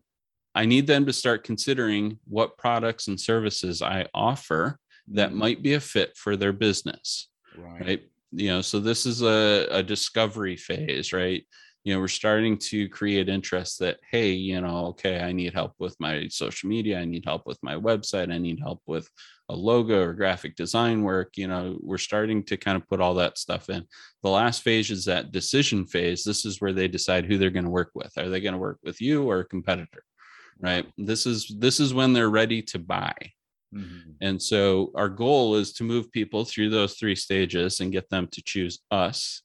I 0.57 0.64
need 0.64 0.87
them 0.87 1.05
to 1.05 1.12
start 1.12 1.45
considering 1.45 2.19
what 2.27 2.57
products 2.57 3.09
and 3.09 3.21
services 3.21 3.83
I 3.83 4.07
offer 4.14 4.79
that 5.09 5.29
mm-hmm. 5.29 5.38
might 5.38 5.62
be 5.62 5.75
a 5.75 5.81
fit 5.81 6.16
for 6.16 6.35
their 6.35 6.55
business. 6.55 7.29
Right. 7.57 7.81
right? 7.81 8.03
You 8.33 8.49
know, 8.49 8.62
so 8.62 8.81
this 8.81 9.05
is 9.05 9.23
a, 9.23 9.69
a 9.71 9.83
discovery 9.83 10.57
phase, 10.57 11.12
right? 11.12 11.45
You 11.85 11.95
know, 11.95 12.01
we're 12.01 12.09
starting 12.09 12.57
to 12.71 12.88
create 12.88 13.29
interest 13.29 13.79
that, 13.81 13.99
hey, 14.11 14.31
you 14.33 14.61
know, 14.61 14.87
okay, 14.87 15.21
I 15.21 15.31
need 15.31 15.53
help 15.53 15.75
with 15.79 15.95
my 16.01 16.27
social 16.29 16.71
media. 16.71 17.01
I 17.01 17.05
need 17.05 17.25
help 17.25 17.47
with 17.47 17.59
my 17.62 17.75
website. 17.75 18.33
I 18.33 18.38
need 18.38 18.59
help 18.59 18.81
with 18.87 19.09
a 19.51 19.55
logo 19.55 20.03
or 20.03 20.14
graphic 20.14 20.57
design 20.57 21.03
work. 21.03 21.37
You 21.37 21.49
know, 21.49 21.77
we're 21.83 21.99
starting 21.99 22.42
to 22.45 22.57
kind 22.57 22.77
of 22.77 22.88
put 22.88 23.01
all 23.01 23.14
that 23.14 23.38
stuff 23.38 23.69
in. 23.69 23.85
The 24.23 24.31
last 24.31 24.62
phase 24.62 24.90
is 24.90 25.05
that 25.05 25.33
decision 25.33 25.87
phase. 25.87 26.25
This 26.25 26.47
is 26.47 26.62
where 26.62 26.73
they 26.73 26.88
decide 26.88 27.27
who 27.27 27.37
they're 27.37 27.51
going 27.51 27.66
to 27.66 27.71
work 27.71 27.90
with. 27.95 28.16
Are 28.16 28.31
they 28.31 28.40
going 28.40 28.55
to 28.55 28.59
work 28.59 28.79
with 28.83 29.03
you 29.03 29.31
or 29.31 29.40
a 29.40 29.45
competitor? 29.45 30.03
Right? 30.61 30.87
This 30.97 31.27
is 31.27 31.55
this 31.59 31.81
is 31.81 31.95
when 31.95 32.12
they're 32.12 32.31
ready 32.31 32.62
to 32.62 32.79
buy. 32.79 33.14
Mm-hmm. 33.75 34.11
and 34.21 34.40
so 34.40 34.92
our 34.95 35.09
goal 35.09 35.57
is 35.57 35.73
to 35.73 35.85
move 35.85 36.12
people 36.12 36.45
through 36.45 36.71
those 36.71 36.95
three 36.95 37.16
stages 37.16 37.81
and 37.81 37.90
get 37.90 38.09
them 38.09 38.29
to 38.29 38.40
choose 38.40 38.79
us 38.92 39.42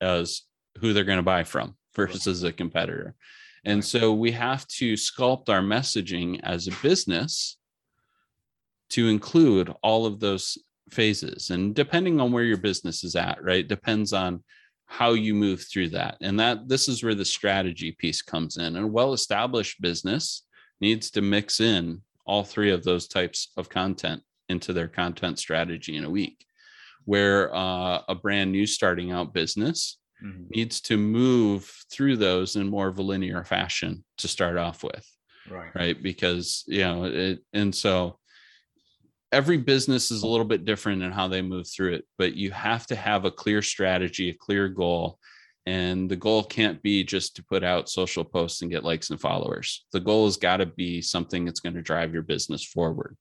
as 0.00 0.42
who 0.78 0.92
they're 0.92 1.04
going 1.04 1.18
to 1.18 1.22
buy 1.22 1.44
from 1.44 1.76
versus 1.94 2.42
a 2.42 2.52
competitor. 2.52 3.14
And 3.64 3.84
so 3.84 4.12
we 4.12 4.32
have 4.32 4.66
to 4.68 4.94
sculpt 4.94 5.48
our 5.48 5.60
messaging 5.60 6.40
as 6.42 6.66
a 6.66 6.72
business 6.82 7.58
to 8.90 9.08
include 9.08 9.72
all 9.82 10.06
of 10.06 10.18
those 10.18 10.58
phases. 10.90 11.50
And 11.50 11.74
depending 11.74 12.20
on 12.20 12.32
where 12.32 12.44
your 12.44 12.56
business 12.56 13.04
is 13.04 13.16
at 13.16 13.42
right 13.42 13.66
depends 13.66 14.12
on 14.12 14.42
how 14.90 15.12
you 15.12 15.34
move 15.34 15.64
through 15.70 15.88
that. 15.88 16.16
And 16.20 16.38
that 16.40 16.68
this 16.68 16.88
is 16.88 17.02
where 17.02 17.14
the 17.14 17.24
strategy 17.24 17.92
piece 17.92 18.22
comes 18.22 18.56
in. 18.56 18.74
And 18.76 18.84
a 18.84 18.88
well 18.88 19.12
established 19.12 19.80
business 19.80 20.42
needs 20.80 21.12
to 21.12 21.22
mix 21.22 21.60
in 21.60 22.02
all 22.26 22.42
three 22.42 22.72
of 22.72 22.82
those 22.82 23.06
types 23.06 23.52
of 23.56 23.68
content 23.68 24.20
into 24.48 24.72
their 24.72 24.88
content 24.88 25.38
strategy 25.38 25.96
in 25.96 26.04
a 26.04 26.10
week 26.10 26.44
where 27.04 27.54
uh, 27.54 28.02
a 28.08 28.14
brand 28.14 28.50
new 28.50 28.66
starting 28.66 29.12
out 29.12 29.32
business 29.32 29.98
mm-hmm. 30.22 30.42
needs 30.50 30.80
to 30.80 30.96
move 30.96 31.72
through 31.92 32.16
those 32.16 32.56
in 32.56 32.68
more 32.68 32.88
of 32.88 32.98
a 32.98 33.02
linear 33.02 33.44
fashion 33.44 34.04
to 34.18 34.26
start 34.26 34.56
off 34.56 34.82
with 34.82 35.06
right. 35.48 35.70
right? 35.74 36.02
Because 36.02 36.64
you 36.66 36.80
know 36.80 37.04
it, 37.04 37.40
and 37.52 37.72
so 37.72 38.18
every 39.32 39.56
business 39.56 40.10
is 40.10 40.22
a 40.22 40.26
little 40.26 40.44
bit 40.44 40.64
different 40.64 41.02
in 41.02 41.12
how 41.12 41.28
they 41.28 41.42
move 41.42 41.66
through 41.68 41.94
it 41.94 42.04
but 42.18 42.34
you 42.34 42.50
have 42.50 42.86
to 42.86 42.96
have 42.96 43.24
a 43.24 43.30
clear 43.30 43.62
strategy 43.62 44.30
a 44.30 44.34
clear 44.34 44.68
goal 44.68 45.18
and 45.66 46.10
the 46.10 46.16
goal 46.16 46.42
can't 46.42 46.82
be 46.82 47.04
just 47.04 47.36
to 47.36 47.44
put 47.44 47.62
out 47.62 47.88
social 47.88 48.24
posts 48.24 48.62
and 48.62 48.70
get 48.70 48.84
likes 48.84 49.10
and 49.10 49.20
followers. 49.20 49.84
The 49.92 50.00
goal 50.00 50.24
has 50.24 50.36
got 50.36 50.58
to 50.58 50.66
be 50.66 51.02
something 51.02 51.44
that's 51.44 51.60
going 51.60 51.74
to 51.74 51.82
drive 51.82 52.12
your 52.12 52.22
business 52.22 52.64
forward. 52.64 53.16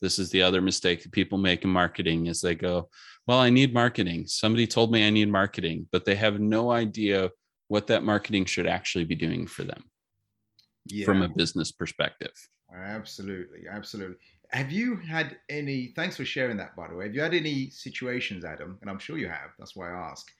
This 0.00 0.18
is 0.18 0.30
the 0.30 0.42
other 0.42 0.60
mistake 0.60 1.02
that 1.02 1.12
people 1.12 1.38
make 1.38 1.64
in 1.64 1.70
marketing 1.70 2.26
is 2.26 2.40
they 2.40 2.54
go 2.54 2.88
well 3.26 3.38
i 3.38 3.48
need 3.48 3.72
marketing. 3.72 4.26
Somebody 4.26 4.66
told 4.66 4.90
me 4.92 5.06
i 5.06 5.10
need 5.10 5.30
marketing 5.30 5.86
but 5.92 6.04
they 6.04 6.14
have 6.14 6.40
no 6.40 6.70
idea 6.70 7.30
what 7.68 7.86
that 7.86 8.02
marketing 8.02 8.44
should 8.44 8.66
actually 8.66 9.04
be 9.04 9.14
doing 9.14 9.46
for 9.46 9.64
them 9.64 9.82
yeah. 10.86 11.06
from 11.06 11.22
a 11.22 11.28
business 11.28 11.70
perspective. 11.70 12.32
Absolutely 12.74 13.66
absolutely 13.70 14.16
have 14.50 14.70
you 14.70 14.96
had 14.96 15.36
any 15.48 15.92
thanks 15.96 16.16
for 16.16 16.24
sharing 16.24 16.56
that 16.56 16.76
by 16.76 16.88
the 16.88 16.94
way. 16.94 17.06
Have 17.06 17.14
you 17.14 17.20
had 17.20 17.34
any 17.34 17.70
situations 17.70 18.44
adam 18.44 18.78
and 18.80 18.90
i'm 18.90 18.98
sure 18.98 19.18
you 19.18 19.28
have 19.28 19.50
that's 19.58 19.76
why 19.76 19.90
i 19.90 20.10
ask 20.10 20.30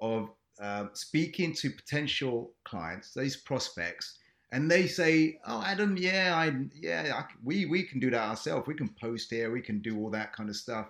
of 0.00 0.30
uh, 0.60 0.86
speaking 0.92 1.54
to 1.54 1.70
potential 1.70 2.52
clients 2.64 3.14
these 3.14 3.36
prospects 3.36 4.18
and 4.52 4.68
they 4.70 4.86
say 4.86 5.38
oh 5.46 5.62
adam 5.64 5.96
yeah 5.96 6.34
i 6.34 6.52
yeah 6.74 7.12
I, 7.14 7.24
we 7.44 7.66
we 7.66 7.82
can 7.84 8.00
do 8.00 8.10
that 8.10 8.28
ourselves. 8.28 8.66
We 8.66 8.74
can 8.74 8.88
post 9.00 9.30
here. 9.30 9.52
We 9.52 9.60
can 9.60 9.80
do 9.80 9.98
all 9.98 10.10
that 10.10 10.32
kind 10.32 10.48
of 10.48 10.56
stuff. 10.56 10.88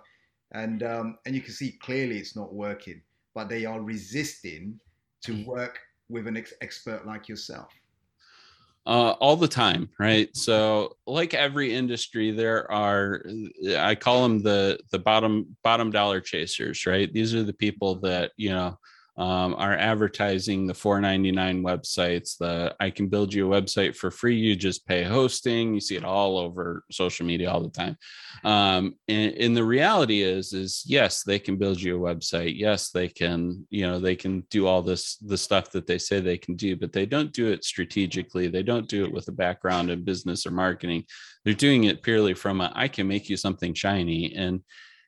And 0.53 0.81
um, 0.81 1.17
and 1.25 1.35
you 1.35 1.41
can 1.41 1.53
see 1.53 1.73
clearly 1.83 2.17
it's 2.17 2.35
not 2.35 2.53
working 2.53 3.01
but 3.39 3.49
they 3.49 3.65
are 3.65 3.81
resisting 3.81 4.79
to 5.21 5.31
mm. 5.31 5.45
work 5.45 5.79
with 6.09 6.27
an 6.27 6.37
ex- 6.37 6.53
expert 6.61 7.05
like 7.05 7.29
yourself 7.29 7.69
uh, 8.85 9.11
all 9.19 9.35
the 9.35 9.47
time, 9.47 9.89
right? 9.99 10.35
So, 10.35 10.95
like 11.05 11.33
every 11.33 11.73
industry, 11.73 12.31
there 12.31 12.69
are 12.71 13.23
I 13.77 13.95
call 13.95 14.23
them 14.23 14.41
the 14.41 14.79
the 14.91 14.99
bottom 14.99 15.55
bottom 15.63 15.91
dollar 15.91 16.21
chasers, 16.21 16.85
right? 16.85 17.11
These 17.11 17.35
are 17.35 17.43
the 17.43 17.53
people 17.53 17.95
that 18.01 18.31
you 18.37 18.49
know 18.49 18.77
um, 19.19 19.53
are 19.55 19.77
advertising 19.77 20.65
the 20.65 20.73
499 20.73 21.61
websites 21.61 22.37
the 22.37 22.75
i 22.79 22.89
can 22.89 23.07
build 23.07 23.33
you 23.33 23.53
a 23.53 23.61
website 23.61 23.95
for 23.95 24.09
free 24.09 24.39
you 24.39 24.55
just 24.55 24.87
pay 24.87 25.03
hosting. 25.03 25.73
You 25.73 25.79
see 25.79 25.95
it 25.95 26.03
all 26.03 26.37
over 26.37 26.83
social 26.91 27.25
media 27.25 27.51
all 27.51 27.61
the 27.61 27.69
time. 27.69 27.97
Um, 28.43 28.95
and, 29.07 29.33
and, 29.35 29.57
the 29.57 29.63
reality 29.63 30.21
is 30.21 30.53
is 30.53 30.83
yes 30.85 31.23
they 31.23 31.39
can 31.39 31.57
build 31.57 31.81
you 31.81 31.95
a 31.95 32.15
website. 32.15 32.53
Yes 32.57 32.91
they 32.91 33.07
can 33.07 33.65
you 33.69 33.85
know 33.85 33.99
they 33.99 34.15
can 34.15 34.41
do 34.49 34.67
all 34.67 34.81
this 34.81 35.17
the 35.17 35.37
stuff 35.37 35.71
that 35.71 35.87
they 35.87 35.97
say 35.97 36.19
they 36.19 36.37
can 36.37 36.55
do 36.55 36.75
but 36.75 36.93
they 36.93 37.05
don't 37.05 37.33
do 37.33 37.47
it 37.47 37.63
strategically. 37.63 38.47
They 38.47 38.63
don't 38.63 38.87
do 38.87 39.03
it 39.05 39.11
with 39.11 39.27
a 39.27 39.33
background 39.33 39.89
in 39.89 40.03
business 40.03 40.45
or 40.45 40.51
marketing. 40.51 41.03
They're 41.43 41.53
doing 41.53 41.85
it 41.85 42.03
purely 42.03 42.33
from 42.33 42.61
a, 42.61 42.71
I 42.75 42.87
can 42.87 43.07
make 43.07 43.29
you 43.29 43.37
something 43.37 43.73
shiny. 43.73 44.35
And 44.35 44.61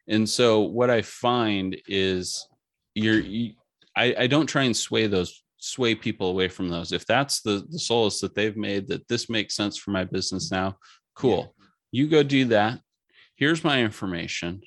and 0.08 0.28
so 0.28 0.62
what 0.62 0.90
i 0.90 1.02
find 1.04 1.78
is 1.88 2.48
you're 2.96 3.20
you, 3.20 3.54
I, 3.96 4.16
I 4.20 4.28
don't 4.28 4.48
try 4.48 4.64
and 4.64 4.76
sway 4.76 5.08
those 5.08 5.44
sway 5.62 5.94
people 5.94 6.30
away 6.30 6.48
from 6.48 6.70
those. 6.70 6.92
If 6.92 7.06
that's 7.06 7.42
the 7.42 7.66
the 7.70 7.80
solace 7.80 8.20
that 8.22 8.36
they've 8.36 8.58
made 8.58 8.88
that 8.90 9.08
this 9.08 9.30
makes 9.30 9.56
sense 9.56 9.78
for 9.78 9.92
my 9.92 10.04
business 10.04 10.52
now, 10.52 10.78
cool. 11.16 11.56
You 11.92 12.08
go 12.08 12.24
do 12.24 12.46
that. 12.46 12.80
Here's 13.36 13.64
my 13.64 13.82
information. 13.82 14.62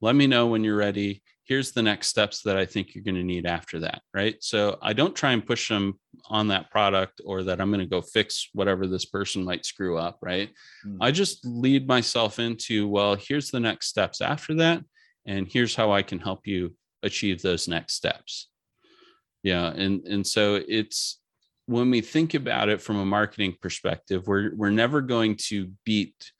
Let 0.00 0.14
me 0.14 0.26
know 0.26 0.46
when 0.46 0.62
you're 0.64 0.76
ready. 0.76 1.22
Here's 1.44 1.72
the 1.72 1.82
next 1.82 2.08
steps 2.08 2.42
that 2.42 2.56
I 2.56 2.66
think 2.66 2.94
you're 2.94 3.04
going 3.04 3.14
to 3.14 3.22
need 3.22 3.46
after 3.46 3.78
that. 3.80 4.02
Right. 4.12 4.36
So 4.40 4.78
I 4.82 4.92
don't 4.92 5.14
try 5.14 5.32
and 5.32 5.46
push 5.46 5.68
them 5.68 5.98
on 6.28 6.48
that 6.48 6.70
product 6.70 7.20
or 7.24 7.44
that 7.44 7.60
I'm 7.60 7.70
going 7.70 7.80
to 7.80 7.86
go 7.86 8.02
fix 8.02 8.48
whatever 8.52 8.86
this 8.86 9.04
person 9.04 9.44
might 9.44 9.64
screw 9.64 9.96
up. 9.96 10.18
Right. 10.22 10.50
Mm. 10.86 10.98
I 11.00 11.12
just 11.12 11.46
lead 11.46 11.86
myself 11.86 12.38
into, 12.40 12.88
well, 12.88 13.14
here's 13.14 13.50
the 13.50 13.60
next 13.60 13.86
steps 13.88 14.20
after 14.20 14.54
that. 14.54 14.82
And 15.24 15.48
here's 15.48 15.74
how 15.74 15.92
I 15.92 16.02
can 16.02 16.18
help 16.18 16.46
you 16.46 16.74
achieve 17.02 17.42
those 17.42 17.68
next 17.68 17.94
steps 17.94 18.48
yeah 19.46 19.68
and 19.68 20.06
and 20.06 20.26
so 20.26 20.62
it's 20.68 21.20
when 21.66 21.90
we 21.90 22.00
think 22.00 22.34
about 22.34 22.68
it 22.68 22.80
from 22.80 22.96
a 22.96 23.04
marketing 23.04 23.54
perspective 23.60 24.26
we're 24.26 24.54
we're 24.54 24.70
never 24.70 25.00
going 25.00 25.36
to 25.36 25.70
beat 25.84 26.32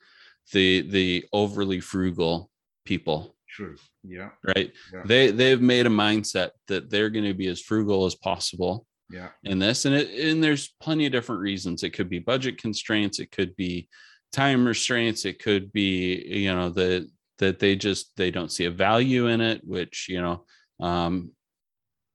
the 0.53 0.83
the 0.83 1.25
overly 1.33 1.81
frugal 1.81 2.51
people. 2.85 3.35
True 3.49 3.77
yeah. 4.09 4.31
Right? 4.45 4.73
Yeah. 4.92 5.03
they 5.05 5.31
they've 5.31 5.61
made 5.61 5.87
a 5.87 5.90
mindset 5.90 6.51
that 6.69 6.90
they're 6.90 7.11
going 7.11 7.25
to 7.25 7.35
be 7.35 7.49
as 7.49 7.61
frugal 7.61 8.07
as 8.07 8.14
possible 8.14 8.87
yeah. 9.11 9.29
in 9.45 9.59
this 9.59 9.85
and 9.85 9.95
it 9.95 10.11
and 10.11 10.42
there's 10.42 10.75
plenty 10.81 11.07
of 11.07 11.12
different 11.12 11.40
reasons. 11.40 11.83
It 11.83 11.90
could 11.90 12.09
be 12.09 12.19
budget 12.19 12.59
constraints 12.59 13.19
it 13.19 13.31
could 13.31 13.57
be 13.57 13.88
time 14.33 14.66
restraints 14.66 15.25
it 15.25 15.42
could 15.42 15.73
be 15.73 16.23
you 16.27 16.55
know 16.55 16.71
that 16.71 17.09
that 17.38 17.59
they 17.59 17.77
just 17.77 18.12
they 18.16 18.31
don't 18.31 18.53
see 18.53 18.64
a 18.64 18.71
value 18.71 19.27
in 19.29 19.40
it 19.40 19.61
which 19.64 20.07
you 20.09 20.21
know 20.21 20.45
um 20.81 21.31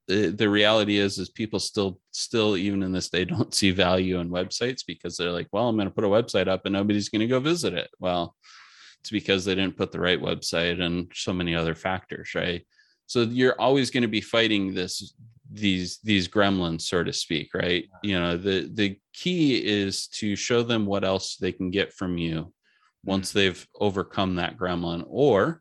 the, 0.08 0.28
the 0.28 0.50
reality 0.50 0.98
is 0.98 1.18
is 1.18 1.30
people 1.30 1.60
still 1.60 2.00
still 2.12 2.58
even 2.58 2.84
in 2.84 2.92
this 2.92 3.10
day 3.10 3.26
don't 3.26 3.54
see 3.60 3.72
value 3.72 4.20
in 4.20 4.30
websites 4.30 4.84
because 4.86 5.18
they're 5.18 5.32
like 5.32 5.48
well 5.52 5.68
i'm 5.68 5.76
going 5.76 5.88
to 5.88 5.94
put 5.94 6.04
a 6.04 6.08
website 6.08 6.48
up 6.48 6.66
and 6.66 6.74
nobody's 6.74 7.10
going 7.10 7.22
to 7.22 7.28
go 7.28 7.40
visit 7.40 7.74
it. 7.74 7.90
Well 8.00 8.36
it's 9.00 9.10
because 9.10 9.46
they 9.46 9.56
didn't 9.56 9.78
put 9.78 9.92
the 9.92 10.00
right 10.00 10.22
website 10.22 10.80
and 10.80 11.12
so 11.16 11.34
many 11.34 11.56
other 11.56 11.76
factors 11.76 12.34
right? 12.36 12.66
So 13.08 13.24
you're 13.24 13.60
always 13.60 13.90
going 13.90 14.04
to 14.04 14.08
be 14.08 14.22
fighting 14.22 14.74
this 14.74 15.14
these 15.54 16.00
these 16.04 16.30
gremlins 16.30 16.82
so 16.82 17.04
to 17.04 17.14
speak 17.14 17.54
right? 17.54 17.86
You 18.04 18.20
know 18.20 18.38
the 18.38 18.70
the 18.74 18.98
key 19.14 19.58
is 19.58 20.08
to 20.08 20.36
show 20.36 20.64
them 20.64 20.86
what 20.86 21.04
else 21.04 21.36
they 21.36 21.52
can 21.52 21.72
get 21.72 21.94
from 21.94 22.18
you 22.18 22.54
once 23.04 23.30
mm-hmm. 23.30 23.40
they've 23.40 23.68
overcome 23.80 24.36
that 24.36 24.58
gremlin 24.58 25.04
or 25.08 25.61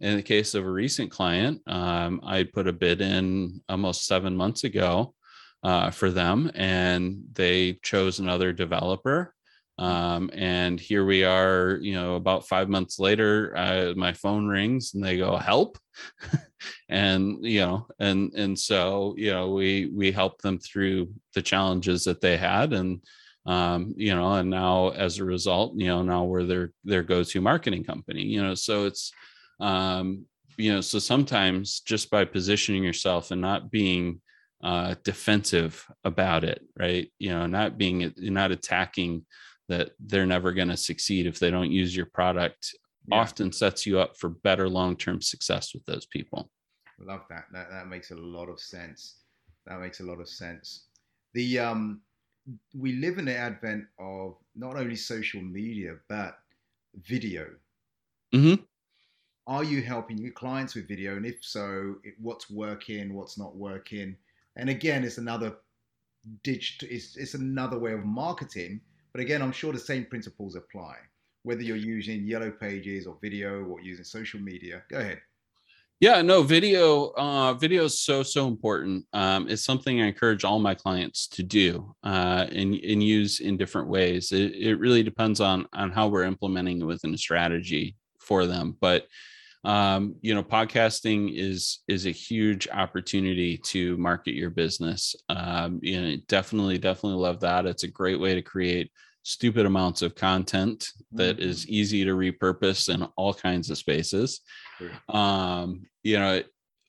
in 0.00 0.16
the 0.16 0.22
case 0.22 0.54
of 0.54 0.64
a 0.64 0.70
recent 0.70 1.10
client, 1.10 1.62
um, 1.66 2.20
I 2.24 2.44
put 2.44 2.68
a 2.68 2.72
bid 2.72 3.00
in 3.00 3.62
almost 3.68 4.06
seven 4.06 4.36
months 4.36 4.64
ago 4.64 5.14
uh, 5.62 5.90
for 5.90 6.10
them, 6.10 6.50
and 6.54 7.24
they 7.32 7.78
chose 7.82 8.18
another 8.18 8.52
developer. 8.52 9.34
Um, 9.78 10.30
and 10.32 10.80
here 10.80 11.04
we 11.04 11.24
are, 11.24 11.78
you 11.82 11.94
know, 11.94 12.14
about 12.14 12.48
five 12.48 12.68
months 12.68 12.98
later, 12.98 13.52
uh, 13.56 13.92
my 13.94 14.12
phone 14.12 14.46
rings 14.46 14.94
and 14.94 15.04
they 15.04 15.18
go, 15.18 15.36
"Help!" 15.36 15.78
and 16.88 17.44
you 17.44 17.60
know, 17.60 17.86
and 17.98 18.32
and 18.34 18.58
so 18.58 19.14
you 19.18 19.30
know, 19.30 19.50
we 19.50 19.90
we 19.94 20.12
helped 20.12 20.40
them 20.42 20.58
through 20.58 21.12
the 21.34 21.42
challenges 21.42 22.04
that 22.04 22.22
they 22.22 22.38
had, 22.38 22.72
and 22.72 23.02
um, 23.44 23.94
you 23.96 24.14
know, 24.14 24.32
and 24.34 24.48
now 24.48 24.90
as 24.90 25.18
a 25.18 25.24
result, 25.24 25.74
you 25.76 25.88
know, 25.88 26.02
now 26.02 26.24
we're 26.24 26.44
their 26.44 26.72
their 26.84 27.02
go-to 27.02 27.40
marketing 27.42 27.84
company. 27.84 28.22
You 28.22 28.42
know, 28.42 28.54
so 28.54 28.86
it's 28.86 29.12
um, 29.60 30.26
you 30.56 30.72
know 30.72 30.80
so 30.80 30.98
sometimes 30.98 31.80
just 31.80 32.10
by 32.10 32.24
positioning 32.24 32.82
yourself 32.82 33.30
and 33.30 33.40
not 33.40 33.70
being 33.70 34.20
uh, 34.62 34.94
defensive 35.04 35.84
about 36.04 36.44
it 36.44 36.62
right? 36.78 37.10
You 37.18 37.30
know 37.30 37.46
not 37.46 37.78
being 37.78 38.12
not 38.16 38.52
attacking 38.52 39.24
that 39.68 39.90
they're 40.00 40.26
never 40.26 40.52
going 40.52 40.68
to 40.68 40.76
succeed 40.76 41.26
if 41.26 41.38
they 41.38 41.50
don't 41.50 41.72
use 41.72 41.94
your 41.96 42.06
product 42.06 42.74
yeah. 43.08 43.18
often 43.18 43.52
sets 43.52 43.84
you 43.84 43.98
up 43.98 44.16
for 44.16 44.28
better 44.28 44.68
long-term 44.68 45.20
success 45.20 45.74
with 45.74 45.84
those 45.86 46.06
people. 46.06 46.50
Love 47.00 47.22
that. 47.28 47.44
that 47.52 47.70
that 47.70 47.88
makes 47.88 48.10
a 48.10 48.16
lot 48.16 48.48
of 48.48 48.60
sense. 48.60 49.20
That 49.66 49.80
makes 49.80 50.00
a 50.00 50.04
lot 50.04 50.20
of 50.20 50.28
sense. 50.28 50.86
The 51.34 51.58
um 51.58 52.00
we 52.74 52.92
live 52.92 53.18
in 53.18 53.24
the 53.24 53.36
advent 53.36 53.84
of 53.98 54.36
not 54.54 54.76
only 54.76 54.96
social 54.96 55.42
media 55.42 55.96
but 56.08 56.38
video. 56.94 57.46
Mm-hmm 58.34 58.62
are 59.46 59.64
you 59.64 59.82
helping 59.82 60.18
your 60.18 60.32
clients 60.32 60.74
with 60.74 60.88
video? 60.88 61.16
And 61.16 61.24
if 61.24 61.36
so, 61.40 61.96
what's 62.20 62.50
working, 62.50 63.14
what's 63.14 63.38
not 63.38 63.56
working? 63.56 64.16
And 64.56 64.68
again, 64.68 65.04
it's 65.04 65.18
another 65.18 65.56
digital, 66.42 66.88
it's, 66.90 67.16
it's 67.16 67.34
another 67.34 67.78
way 67.78 67.92
of 67.92 68.04
marketing. 68.04 68.80
But 69.12 69.20
again, 69.20 69.42
I'm 69.42 69.52
sure 69.52 69.72
the 69.72 69.78
same 69.78 70.04
principles 70.06 70.56
apply, 70.56 70.96
whether 71.44 71.62
you're 71.62 71.76
using 71.76 72.26
yellow 72.26 72.50
pages 72.50 73.06
or 73.06 73.16
video 73.22 73.64
or 73.64 73.80
using 73.80 74.04
social 74.04 74.40
media. 74.40 74.82
Go 74.90 74.98
ahead. 74.98 75.20
Yeah, 75.98 76.20
no, 76.20 76.42
video, 76.42 77.12
uh, 77.16 77.54
video 77.54 77.84
is 77.84 78.00
so, 78.00 78.22
so 78.22 78.48
important. 78.48 79.06
Um, 79.14 79.48
it's 79.48 79.64
something 79.64 80.02
I 80.02 80.08
encourage 80.08 80.44
all 80.44 80.58
my 80.58 80.74
clients 80.74 81.26
to 81.28 81.42
do 81.42 81.94
uh, 82.04 82.46
and, 82.50 82.74
and 82.74 83.02
use 83.02 83.40
in 83.40 83.56
different 83.56 83.88
ways. 83.88 84.30
It, 84.32 84.52
it 84.54 84.74
really 84.74 85.02
depends 85.02 85.40
on, 85.40 85.66
on 85.72 85.92
how 85.92 86.08
we're 86.08 86.24
implementing 86.24 86.82
it 86.82 86.84
within 86.84 87.14
a 87.14 87.18
strategy 87.18 87.96
for 88.18 88.44
them. 88.44 88.76
But 88.78 89.06
um, 89.66 90.14
you 90.22 90.32
know 90.34 90.42
podcasting 90.44 91.32
is 91.36 91.80
is 91.88 92.06
a 92.06 92.10
huge 92.12 92.68
opportunity 92.72 93.58
to 93.58 93.96
market 93.96 94.34
your 94.34 94.50
business 94.50 95.14
um, 95.28 95.80
you 95.82 96.00
know 96.00 96.16
definitely 96.28 96.78
definitely 96.78 97.18
love 97.20 97.40
that 97.40 97.66
it's 97.66 97.82
a 97.82 97.88
great 97.88 98.20
way 98.20 98.32
to 98.34 98.42
create 98.42 98.90
stupid 99.24 99.66
amounts 99.66 100.02
of 100.02 100.14
content 100.14 100.88
that 101.12 101.36
Mm-hmm. 101.38 101.48
is 101.50 101.66
easy 101.68 102.04
to 102.04 102.12
repurpose 102.12 102.88
in 102.94 103.02
all 103.16 103.34
kinds 103.34 103.68
of 103.70 103.76
spaces 103.78 104.40
Sure. 104.78 104.92
um 105.20 105.82
you 106.04 106.18
know 106.18 106.42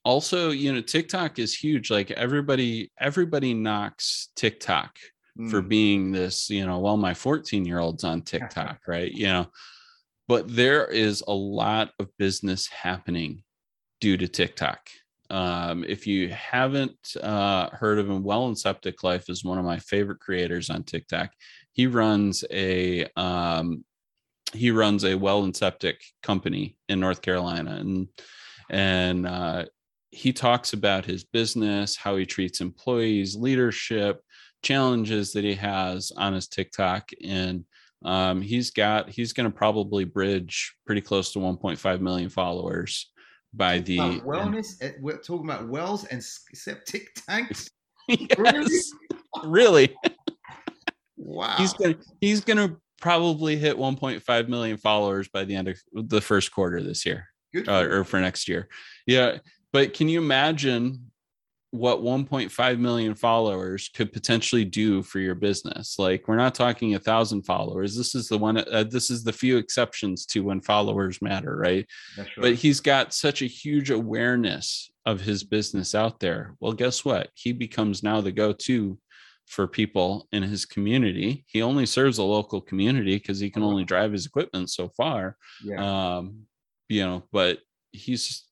also 0.06 0.52
you 0.52 0.72
know 0.74 0.82
tiktok 0.82 1.40
is 1.40 1.56
huge 1.56 1.90
like 1.90 2.12
everybody 2.12 2.92
everybody 3.00 3.54
knocks 3.54 4.30
tiktok 4.36 4.92
for 5.50 5.62
Mm. 5.62 5.68
being 5.70 6.12
this 6.12 6.50
you 6.50 6.66
know 6.66 6.80
well 6.80 6.98
my 6.98 7.14
14 7.14 7.64
year 7.66 7.80
old's 7.80 8.04
on 8.04 8.22
tiktok 8.34 8.80
right 8.88 9.12
you 9.12 9.28
know 9.28 9.46
but 10.28 10.54
there 10.54 10.86
is 10.86 11.24
a 11.28 11.34
lot 11.34 11.92
of 12.00 12.16
business 12.18 12.68
happening 12.68 13.44
due 14.02 14.18
to 14.18 14.28
tiktok. 14.28 14.90
Um, 15.30 15.84
if 15.84 16.08
you 16.08 16.30
haven't 16.30 17.16
uh, 17.22 17.70
heard 17.72 18.00
of 18.00 18.10
him 18.10 18.24
well 18.24 18.48
and 18.48 18.58
septic 18.58 19.04
life 19.04 19.30
is 19.30 19.44
one 19.44 19.58
of 19.58 19.66
my 19.66 19.80
favorite 19.80 20.20
creators 20.20 20.70
on 20.70 20.84
tiktok. 20.84 21.32
He 21.74 21.86
runs 21.86 22.46
a 22.50 23.08
um, 23.18 23.84
he 24.54 24.72
runs 24.72 25.04
a 25.04 25.16
well 25.16 25.44
and 25.44 25.56
septic 25.56 26.02
company 26.24 26.78
in 26.90 27.00
north 27.00 27.22
carolina 27.22 27.76
and 27.76 28.08
and 28.70 29.28
uh, 29.28 29.66
he 30.12 30.34
talks 30.34 30.74
about 30.74 31.06
his 31.06 31.24
business 31.24 31.96
how 31.96 32.16
he 32.16 32.26
treats 32.26 32.62
employees 32.62 33.36
leadership 33.36 34.22
challenges 34.64 35.34
that 35.34 35.44
he 35.44 35.54
has 35.54 36.12
on 36.18 36.34
his 36.34 36.48
tiktok 36.48 37.10
and 37.24 37.66
um, 38.06 38.42
he's 38.42 38.72
got 38.72 39.10
he's 39.10 39.34
going 39.34 39.50
to 39.50 39.56
probably 39.56 40.04
bridge 40.06 40.76
pretty 40.86 41.02
close 41.02 41.34
to 41.34 41.40
1.5 41.40 42.00
million 42.02 42.30
followers 42.30 43.12
by 43.54 43.80
the 43.80 43.98
About 44.00 44.24
wellness. 44.24 44.68
eh, 44.82 44.92
We're 45.00 45.18
talking 45.18 45.50
about 45.50 45.68
wells 45.68 46.06
and 46.06 46.24
septic 46.24 47.08
tanks. 47.28 47.70
yes, 48.08 48.92
really 49.44 49.96
Wow. 51.18 51.56
he's 51.58 51.74
gonna 51.74 51.96
he's 52.22 52.42
gonna 52.42 52.78
probably 53.02 53.58
hit 53.58 53.76
1.5 53.76 54.48
million 54.48 54.78
followers 54.78 55.28
by 55.28 55.44
the 55.44 55.56
end 55.56 55.68
of 55.68 55.78
the 55.94 56.22
first 56.22 56.52
quarter 56.52 56.82
this 56.82 57.06
year 57.06 57.28
uh, 57.68 57.82
or 57.82 58.04
for 58.04 58.20
next 58.22 58.48
year 58.48 58.68
yeah 59.08 59.38
but 59.74 59.94
can 59.94 60.08
you 60.10 60.20
imagine 60.20 61.12
what 61.72 62.00
1.5 62.00 62.80
million 62.80 63.14
followers 63.14 63.90
could 63.94 64.14
potentially 64.14 64.64
do 64.64 65.04
for 65.04 65.20
your 65.20 65.36
business 65.36 66.00
like 66.00 66.28
we're 66.28 66.38
not 66.38 66.56
talking 66.56 66.96
a 66.96 67.00
thousand 67.00 67.44
followers 67.44 67.96
this 67.96 68.16
is 68.16 68.30
the 68.30 68.38
one 68.38 68.58
uh, 68.58 68.86
this 68.90 69.10
is 69.10 69.24
the 69.24 69.34
few 69.34 69.58
exceptions 69.58 70.26
to 70.26 70.44
when 70.44 70.62
followers 70.62 71.22
matter 71.22 71.58
right 71.58 71.86
That's 72.16 72.30
but 72.38 72.54
he's 72.56 72.80
got 72.80 73.14
such 73.14 73.42
a 73.42 73.48
huge 73.48 73.90
awareness 73.90 74.90
of 75.08 75.22
his 75.22 75.42
business 75.42 75.96
out 75.96 76.20
there. 76.20 76.56
Well, 76.60 76.74
guess 76.74 77.06
what? 77.06 77.30
He 77.34 77.54
becomes 77.54 78.04
now 78.04 78.20
the 78.20 78.34
go 78.34 78.52
to 78.52 79.00
for 79.46 79.66
people 79.66 80.28
in 80.34 80.44
his 80.44 80.66
community. 80.66 81.46
He 81.48 81.62
only 81.62 81.86
serves 81.86 82.18
a 82.18 82.24
local 82.24 82.60
community 82.60 83.16
because 83.16 83.40
he 83.40 83.50
can 83.50 83.64
only 83.64 83.86
drive 83.86 84.12
his 84.12 84.26
equipment 84.26 84.70
so 84.70 84.90
far. 84.90 85.38
yeah. 85.64 86.18
Um, 86.18 86.42
you 86.90 87.06
know, 87.06 87.24
but 87.32 87.60
he's 87.94 88.44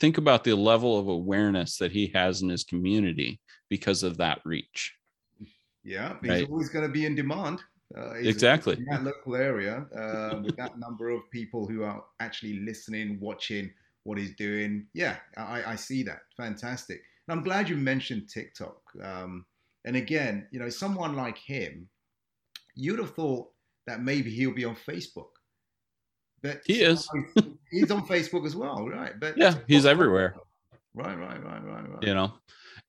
think 0.00 0.18
about 0.18 0.44
the 0.44 0.54
level 0.54 0.98
of 0.98 1.08
awareness 1.08 1.76
that 1.76 1.92
he 1.92 2.10
has 2.14 2.42
in 2.42 2.48
his 2.48 2.64
community 2.64 3.40
because 3.68 4.02
of 4.02 4.16
that 4.16 4.40
reach. 4.44 4.96
yeah. 5.84 6.16
He's 6.22 6.30
right. 6.30 6.50
always 6.50 6.68
going 6.68 6.86
to 6.86 6.92
be 6.92 7.06
in 7.06 7.14
demand. 7.14 7.62
Uh, 7.96 8.12
Exactly. 8.14 8.76
in 8.76 8.84
that 8.84 9.02
local 9.02 9.34
area 9.34 9.84
uh, 9.96 10.40
with 10.44 10.56
that 10.56 10.78
number 10.78 11.10
of 11.10 11.28
people 11.32 11.66
who 11.66 11.82
are 11.82 12.04
actually 12.20 12.60
listening, 12.60 13.18
watching 13.20 13.68
what 14.04 14.16
he's 14.16 14.34
doing. 14.36 14.86
Yeah, 14.94 15.16
I, 15.36 15.72
I 15.72 15.76
see 15.76 16.04
that. 16.04 16.20
Fantastic. 16.36 17.02
And 17.26 17.36
I'm 17.36 17.44
glad 17.44 17.68
you 17.68 17.76
mentioned 17.76 18.28
TikTok. 18.32 18.80
Um, 19.02 19.44
and 19.84 19.96
again, 19.96 20.46
you 20.52 20.60
know, 20.60 20.68
someone 20.68 21.16
like 21.16 21.36
him, 21.38 21.88
you'd 22.76 23.00
have 23.00 23.14
thought 23.16 23.48
that 23.88 24.02
maybe 24.02 24.30
he'll 24.30 24.54
be 24.54 24.64
on 24.64 24.76
Facebook. 24.76 25.30
But 26.42 26.60
He 26.64 26.82
is. 26.82 27.08
he's 27.70 27.90
on 27.90 28.06
Facebook 28.06 28.46
as 28.46 28.56
well, 28.56 28.88
right? 28.88 29.12
But 29.18 29.36
Yeah, 29.36 29.54
he's 29.66 29.86
everywhere. 29.86 30.34
Right, 30.94 31.16
right, 31.18 31.42
right, 31.44 31.64
right, 31.64 31.88
right. 31.90 32.02
you 32.02 32.14
know 32.14 32.32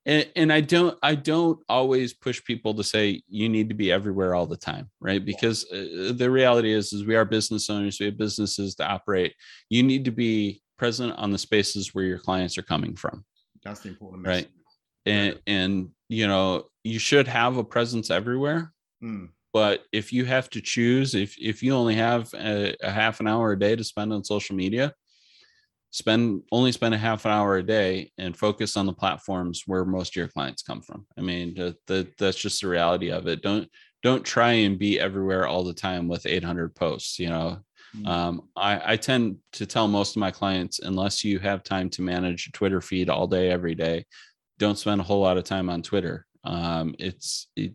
and, 0.07 0.27
and 0.35 0.51
i 0.51 0.59
don't 0.59 0.97
i 1.03 1.13
don't 1.13 1.59
always 1.69 2.11
push 2.15 2.43
people 2.43 2.73
to 2.73 2.83
say 2.83 3.21
you 3.27 3.47
need 3.47 3.69
to 3.69 3.75
be 3.75 3.91
everywhere 3.91 4.33
all 4.33 4.47
the 4.47 4.57
time 4.57 4.89
right 4.99 5.23
because 5.23 5.63
uh, 5.71 6.11
the 6.15 6.27
reality 6.31 6.73
is 6.73 6.91
is 6.93 7.05
we 7.05 7.15
are 7.15 7.23
business 7.25 7.69
owners 7.69 7.99
we 7.99 8.07
have 8.07 8.17
businesses 8.17 8.73
to 8.73 8.83
operate 8.83 9.35
you 9.69 9.83
need 9.83 10.03
to 10.05 10.09
be 10.11 10.59
present 10.79 11.13
on 11.17 11.31
the 11.31 11.37
spaces 11.37 11.93
where 11.93 12.03
your 12.05 12.17
clients 12.17 12.57
are 12.57 12.63
coming 12.63 12.95
from 12.95 13.23
That's 13.63 13.81
the 13.81 13.89
important 13.89 14.25
right 14.25 14.49
message. 14.49 14.51
and 15.05 15.39
and 15.45 15.89
you 16.09 16.25
know 16.27 16.63
you 16.83 16.97
should 16.97 17.27
have 17.27 17.57
a 17.57 17.63
presence 17.63 18.09
everywhere 18.09 18.73
Mm, 19.03 19.29
but 19.53 19.83
if 19.91 20.13
you 20.13 20.25
have 20.25 20.49
to 20.49 20.61
choose 20.61 21.15
if 21.15 21.35
if 21.39 21.61
you 21.63 21.73
only 21.73 21.95
have 21.95 22.33
a, 22.33 22.75
a 22.81 22.91
half 22.91 23.19
an 23.19 23.27
hour 23.27 23.51
a 23.51 23.59
day 23.59 23.75
to 23.75 23.83
spend 23.83 24.13
on 24.13 24.23
social 24.23 24.55
media 24.55 24.93
spend 25.91 26.41
only 26.51 26.71
spend 26.71 26.93
a 26.93 26.97
half 26.97 27.25
an 27.25 27.31
hour 27.31 27.57
a 27.57 27.63
day 27.63 28.11
and 28.17 28.37
focus 28.37 28.77
on 28.77 28.85
the 28.85 28.93
platforms 28.93 29.63
where 29.67 29.83
most 29.83 30.13
of 30.13 30.15
your 30.15 30.27
clients 30.27 30.61
come 30.61 30.81
from. 30.81 31.05
I 31.17 31.21
mean 31.21 31.53
the, 31.53 31.75
the, 31.87 32.07
that's 32.17 32.37
just 32.37 32.61
the 32.61 32.69
reality 32.69 33.11
of 33.11 33.27
it. 33.27 33.41
Don't 33.41 33.69
don't 34.01 34.23
try 34.23 34.53
and 34.53 34.79
be 34.79 34.99
everywhere 34.99 35.45
all 35.45 35.63
the 35.63 35.73
time 35.73 36.07
with 36.07 36.25
800 36.25 36.73
posts 36.75 37.19
you 37.19 37.29
know? 37.29 37.59
Mm. 37.95 38.07
um, 38.07 38.41
I, 38.55 38.93
I 38.93 38.95
tend 38.95 39.37
to 39.53 39.65
tell 39.65 39.89
most 39.89 40.15
of 40.15 40.21
my 40.21 40.31
clients 40.31 40.79
unless 40.79 41.25
you 41.25 41.39
have 41.39 41.61
time 41.61 41.89
to 41.91 42.01
manage 42.01 42.47
a 42.47 42.51
twitter 42.53 42.79
feed 42.79 43.09
all 43.09 43.27
day 43.27 43.51
every 43.51 43.75
day 43.75 44.05
don't 44.61 44.77
spend 44.77 45.01
a 45.01 45.03
whole 45.03 45.21
lot 45.21 45.37
of 45.37 45.43
time 45.43 45.69
on 45.69 45.81
twitter. 45.81 46.25
Um, 46.43 46.95
it's 46.99 47.47
it, 47.55 47.73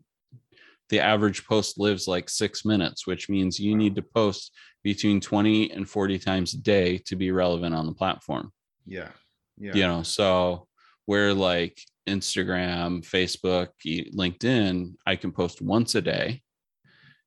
the 0.90 1.00
average 1.00 1.44
post 1.46 1.78
lives 1.78 2.06
like 2.06 2.28
six 2.30 2.64
minutes 2.64 3.06
which 3.06 3.28
means 3.28 3.58
you 3.58 3.76
need 3.76 3.94
to 3.94 4.02
post 4.02 4.52
between 4.84 5.20
20 5.20 5.72
and 5.72 5.88
40 5.88 6.18
times 6.18 6.54
a 6.54 6.58
day 6.58 6.98
to 6.98 7.16
be 7.16 7.30
relevant 7.32 7.74
on 7.74 7.86
the 7.86 7.94
platform 7.94 8.52
yeah, 8.86 9.08
yeah. 9.58 9.74
you 9.74 9.82
know 9.86 10.02
so 10.02 10.66
where 11.06 11.34
like 11.34 11.80
instagram 12.08 13.04
facebook 13.04 13.68
linkedin 14.14 14.94
i 15.06 15.16
can 15.16 15.32
post 15.32 15.60
once 15.60 15.94
a 15.96 16.00
day 16.00 16.40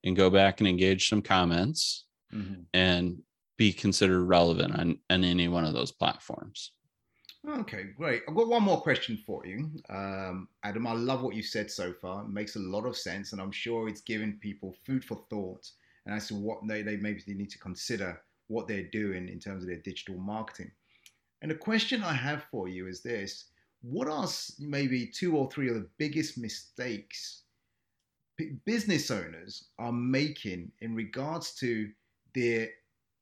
and 0.05 0.15
go 0.15 0.29
back 0.29 0.61
and 0.61 0.67
engage 0.67 1.09
some 1.09 1.21
comments 1.21 2.05
Mhm. 2.33 2.65
and 2.75 3.17
be 3.57 3.73
considered 3.73 4.23
relevant 4.23 4.73
on, 4.77 4.99
on 5.09 5.23
any 5.23 5.47
one 5.47 5.65
of 5.65 5.73
those 5.73 5.91
platforms 5.91 6.71
Okay, 7.47 7.85
great. 7.95 8.23
I've 8.27 8.35
got 8.35 8.49
one 8.49 8.63
more 8.63 8.81
question 8.81 9.17
for 9.25 9.45
you, 9.45 9.71
um, 9.89 10.49
Adam. 10.63 10.85
I 10.85 10.93
love 10.93 11.21
what 11.21 11.35
you 11.35 11.41
said 11.41 11.71
so 11.71 11.93
far. 11.93 12.23
It 12.23 12.29
makes 12.29 12.55
a 12.55 12.59
lot 12.59 12.85
of 12.85 12.97
sense, 12.97 13.31
and 13.31 13.41
I'm 13.41 13.51
sure 13.51 13.87
it's 13.87 14.01
giving 14.01 14.37
people 14.39 14.75
food 14.85 15.05
for 15.05 15.23
thought 15.29 15.69
and 16.05 16.15
as 16.15 16.27
to 16.27 16.35
what 16.35 16.59
they, 16.67 16.81
they 16.81 16.97
maybe 16.97 17.21
need 17.27 17.49
to 17.51 17.59
consider 17.59 18.21
what 18.47 18.67
they're 18.67 18.89
doing 18.91 19.29
in 19.29 19.39
terms 19.39 19.63
of 19.63 19.69
their 19.69 19.79
digital 19.79 20.17
marketing. 20.17 20.71
And 21.41 21.49
the 21.49 21.55
question 21.55 22.03
I 22.03 22.13
have 22.13 22.43
for 22.51 22.67
you 22.67 22.87
is 22.87 23.01
this: 23.01 23.45
What 23.81 24.09
are 24.09 24.27
maybe 24.59 25.07
two 25.07 25.37
or 25.37 25.49
three 25.49 25.69
of 25.69 25.75
the 25.75 25.89
biggest 25.97 26.37
mistakes 26.37 27.43
business 28.65 29.11
owners 29.11 29.69
are 29.79 29.91
making 29.91 30.71
in 30.79 30.95
regards 30.95 31.53
to 31.55 31.89
their 32.33 32.69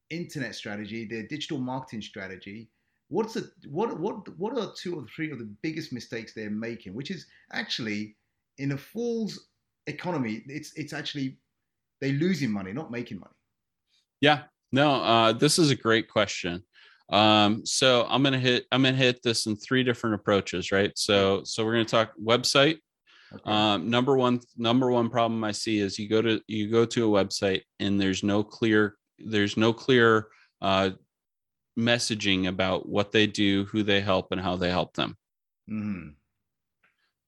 internet 0.10 0.56
strategy, 0.56 1.06
their 1.06 1.24
digital 1.24 1.60
marketing 1.60 2.02
strategy? 2.02 2.70
What's 3.10 3.34
the 3.34 3.50
what 3.70 4.00
what 4.00 4.28
what 4.38 4.58
are 4.58 4.72
two 4.76 4.96
or 4.96 5.06
three 5.15 5.32
of 5.32 5.39
the 5.39 5.50
biggest 5.62 5.93
mistakes 5.93 6.34
they're 6.34 6.50
making 6.50 6.93
which 6.93 7.12
is 7.12 7.26
actually 7.54 8.15
in 8.58 8.74
a 8.74 8.78
fool's 8.78 9.48
economy 9.88 10.43
it's 10.48 10.74
it's 10.76 10.93
actually 10.93 11.38
they 12.02 12.12
losing 12.13 12.52
money 12.52 12.74
not 12.74 12.91
making 12.91 13.20
money? 13.20 13.32
Yeah. 14.22 14.43
No 14.72 14.96
uh, 14.96 15.34
this 15.34 15.58
is 15.60 15.72
a 15.72 15.76
great 15.76 16.10
question. 16.10 16.63
Um, 17.10 17.65
so 17.65 18.06
i'm 18.10 18.22
gonna 18.22 18.38
hit 18.38 18.65
i'm 18.74 18.84
gonna 18.84 18.98
hit 18.98 19.24
this 19.24 19.46
in 19.46 19.56
three 19.56 19.84
different 19.84 20.15
approaches 20.15 20.72
right? 20.72 20.91
So 20.96 21.41
so 21.46 21.63
we're 21.63 21.74
gonna 21.74 21.86
talk 21.86 22.12
website. 22.22 22.80
Okay. 23.34 23.52
um, 23.52 23.89
number 23.89 24.15
one 24.15 24.39
number 24.56 24.89
one 24.89 25.10
problem 25.10 25.43
i 25.43 25.52
see 25.52 25.80
is 25.80 26.00
you 26.00 26.08
go 26.08 26.22
to 26.22 26.39
you 26.48 26.72
go 26.72 26.86
to 26.86 27.13
a 27.13 27.26
website 27.26 27.63
and 27.82 28.00
there's 28.00 28.24
no 28.24 28.41
clear 28.41 28.96
there's 29.20 29.58
no 29.58 29.74
clear 29.74 30.28
uh, 30.62 30.91
messaging 31.78 32.48
about 32.48 32.90
what 32.90 33.12
they 33.12 33.28
do 33.28 33.66
who 33.66 33.84
they 33.84 34.02
help 34.02 34.32
and 34.32 34.42
how 34.42 34.56
they 34.56 34.70
help 34.70 34.94
them. 34.96 35.16
Mhm. 35.70 36.16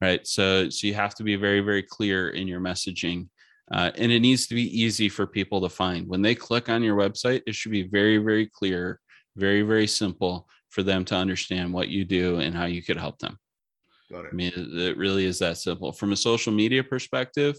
right? 0.02 0.26
So 0.26 0.70
so 0.70 0.88
you 0.88 0.94
have 0.94 1.14
to 1.16 1.24
be 1.24 1.36
very 1.36 1.60
very 1.62 1.84
clear 1.84 2.30
in 2.30 2.48
your 2.48 2.62
messaging 2.62 3.28
uh, 3.72 3.92
and 3.96 4.12
it 4.12 4.22
needs 4.22 4.48
to 4.48 4.56
be 4.56 4.82
easy 4.82 5.10
for 5.10 5.28
people 5.28 5.62
to 5.62 5.70
find. 5.70 6.08
When 6.08 6.22
they 6.22 6.34
click 6.36 6.70
on 6.70 6.84
your 6.84 6.98
website 6.98 7.44
it 7.46 7.56
should 7.56 7.72
be 7.72 7.84
very 7.84 8.18
very 8.18 8.48
clear 8.48 9.00
very 9.36 9.62
very 9.62 9.88
simple 9.88 10.48
for 10.70 10.84
them 10.84 11.04
to 11.06 11.16
understand 11.16 11.74
what 11.74 11.90
you 11.90 12.06
do 12.06 12.40
and 12.40 12.56
how 12.56 12.66
you 12.66 12.82
could 12.82 12.98
help 12.98 13.20
them. 13.20 13.38
Got 14.12 14.26
it. 14.26 14.30
I 14.32 14.36
mean, 14.36 14.52
it 14.56 14.98
really 14.98 15.26
is 15.26 15.40
that 15.40 15.58
simple. 15.58 15.92
From 15.92 16.12
a 16.12 16.16
social 16.16 16.52
media 16.54 16.84
perspective, 16.84 17.56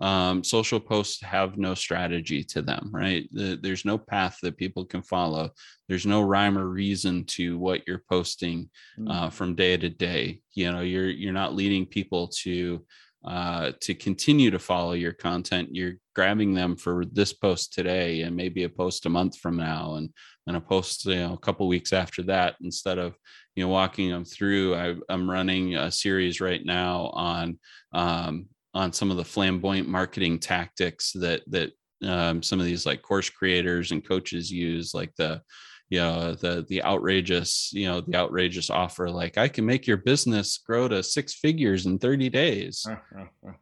um, 0.00 0.44
social 0.44 0.78
posts 0.78 1.20
have 1.22 1.58
no 1.58 1.74
strategy 1.74 2.44
to 2.44 2.62
them, 2.62 2.90
right? 2.92 3.28
The, 3.32 3.58
there's 3.60 3.84
no 3.84 3.98
path 3.98 4.38
that 4.42 4.56
people 4.56 4.84
can 4.84 5.02
follow. 5.02 5.50
There's 5.88 6.06
no 6.06 6.22
rhyme 6.22 6.56
or 6.56 6.68
reason 6.68 7.24
to 7.26 7.58
what 7.58 7.82
you're 7.86 8.04
posting 8.08 8.70
mm. 8.98 9.10
uh, 9.10 9.30
from 9.30 9.56
day 9.56 9.76
to 9.76 9.88
day. 9.88 10.40
You 10.54 10.70
know, 10.70 10.80
you're 10.80 11.10
you're 11.10 11.32
not 11.32 11.54
leading 11.54 11.84
people 11.84 12.28
to 12.42 12.84
uh, 13.24 13.72
to 13.80 13.94
continue 13.94 14.50
to 14.52 14.58
follow 14.60 14.92
your 14.92 15.12
content. 15.12 15.70
You're 15.72 15.94
grabbing 16.14 16.54
them 16.54 16.76
for 16.76 17.04
this 17.04 17.32
post 17.32 17.72
today 17.72 18.22
and 18.22 18.36
maybe 18.36 18.62
a 18.62 18.68
post 18.68 19.06
a 19.06 19.08
month 19.08 19.36
from 19.38 19.56
now, 19.56 19.94
and 19.94 20.10
and 20.46 20.56
a 20.56 20.60
post 20.60 21.06
you 21.06 21.16
know 21.16 21.34
a 21.34 21.38
couple 21.38 21.66
weeks 21.66 21.92
after 21.92 22.22
that. 22.24 22.54
Instead 22.62 22.98
of 22.98 23.16
you 23.56 23.64
know 23.64 23.68
walking 23.68 24.10
them 24.10 24.24
through, 24.24 24.76
I, 24.76 24.94
am 25.12 25.28
running 25.28 25.74
a 25.74 25.90
series 25.90 26.40
right 26.40 26.64
now 26.64 27.10
on 27.14 27.58
um, 27.92 28.46
on 28.74 28.92
some 28.92 29.10
of 29.10 29.16
the 29.16 29.24
flamboyant 29.24 29.88
marketing 29.88 30.38
tactics 30.38 31.12
that 31.12 31.42
that 31.48 31.72
um, 32.04 32.42
some 32.42 32.60
of 32.60 32.66
these 32.66 32.86
like 32.86 33.02
course 33.02 33.28
creators 33.28 33.90
and 33.90 34.06
coaches 34.06 34.50
use, 34.50 34.94
like 34.94 35.14
the 35.16 35.42
you 35.90 36.00
know 36.00 36.34
the 36.34 36.66
the 36.68 36.82
outrageous 36.84 37.70
you 37.72 37.86
know 37.86 38.00
the 38.00 38.14
outrageous 38.14 38.68
offer 38.68 39.08
like 39.08 39.38
i 39.38 39.48
can 39.48 39.64
make 39.64 39.86
your 39.86 39.96
business 39.96 40.58
grow 40.58 40.86
to 40.86 41.02
six 41.02 41.34
figures 41.34 41.86
in 41.86 41.98
30 41.98 42.28
days. 42.28 42.86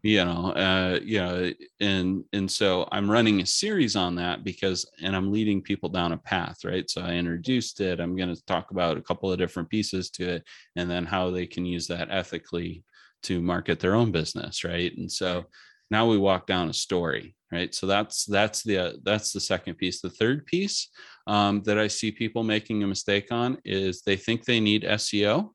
You 0.03 0.25
know 0.25 0.53
uh 0.53 0.99
you 1.03 1.19
know 1.19 1.53
and 1.81 2.25
and 2.33 2.51
so 2.51 2.89
i'm 2.91 3.11
running 3.11 3.41
a 3.41 3.47
series 3.47 3.95
on 3.97 4.17
that 4.17 4.43
because 4.43 4.89
and 5.01 5.15
i'm 5.15 5.33
leading 5.33 5.63
people 5.63 5.89
down 5.89 6.13
a 6.13 6.17
path 6.17 6.65
right? 6.65 6.89
So 6.91 7.03
i 7.03 7.13
introduced 7.13 7.81
it. 7.81 8.01
I'm 8.01 8.17
going 8.17 8.35
to 8.35 8.45
talk 8.47 8.73
about 8.73 8.97
a 8.97 9.03
couple 9.03 9.31
of 9.31 9.39
different 9.39 9.69
pieces 9.69 10.11
to 10.11 10.29
it 10.29 10.45
and 10.75 10.91
then 10.91 11.05
how 11.05 11.31
they 11.31 11.47
can 11.47 11.65
use 11.65 11.87
that 11.89 12.09
ethically 12.11 12.85
to 13.27 13.41
market 13.41 13.81
their 13.81 13.95
own 13.95 14.11
business 14.13 14.65
right? 14.65 14.97
And 14.97 15.11
so 15.11 15.47
now 15.91 16.07
we 16.09 16.19
walk 16.19 16.47
down 16.47 16.69
a 16.69 16.75
story 16.75 17.35
right? 17.53 17.73
So 17.73 17.87
that's 17.87 18.25
that's 18.25 18.63
the 18.65 18.79
uh, 18.79 18.93
that's 19.05 19.33
the 19.33 19.41
second 19.41 19.75
piece. 19.75 20.01
The 20.01 20.11
third 20.11 20.47
piece 20.47 20.89
um, 21.27 21.63
that 21.63 21.79
i 21.79 21.87
see 21.87 22.11
people 22.11 22.43
making 22.43 22.83
a 22.83 22.87
mistake 22.87 23.29
on 23.31 23.59
is 23.65 24.03
they 24.03 24.17
think 24.17 24.45
they 24.45 24.61
need 24.61 24.83
seo 24.85 25.51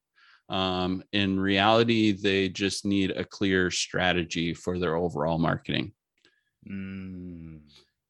um, 0.50 1.04
in 1.14 1.40
reality 1.40 2.12
they 2.12 2.50
just 2.50 2.86
need 2.86 3.12
a 3.12 3.24
clear 3.24 3.72
strategy 3.72 4.54
for 4.54 4.78
their 4.78 4.96
overall 4.96 5.38
marketing. 5.38 5.94
Mm. 6.70 7.62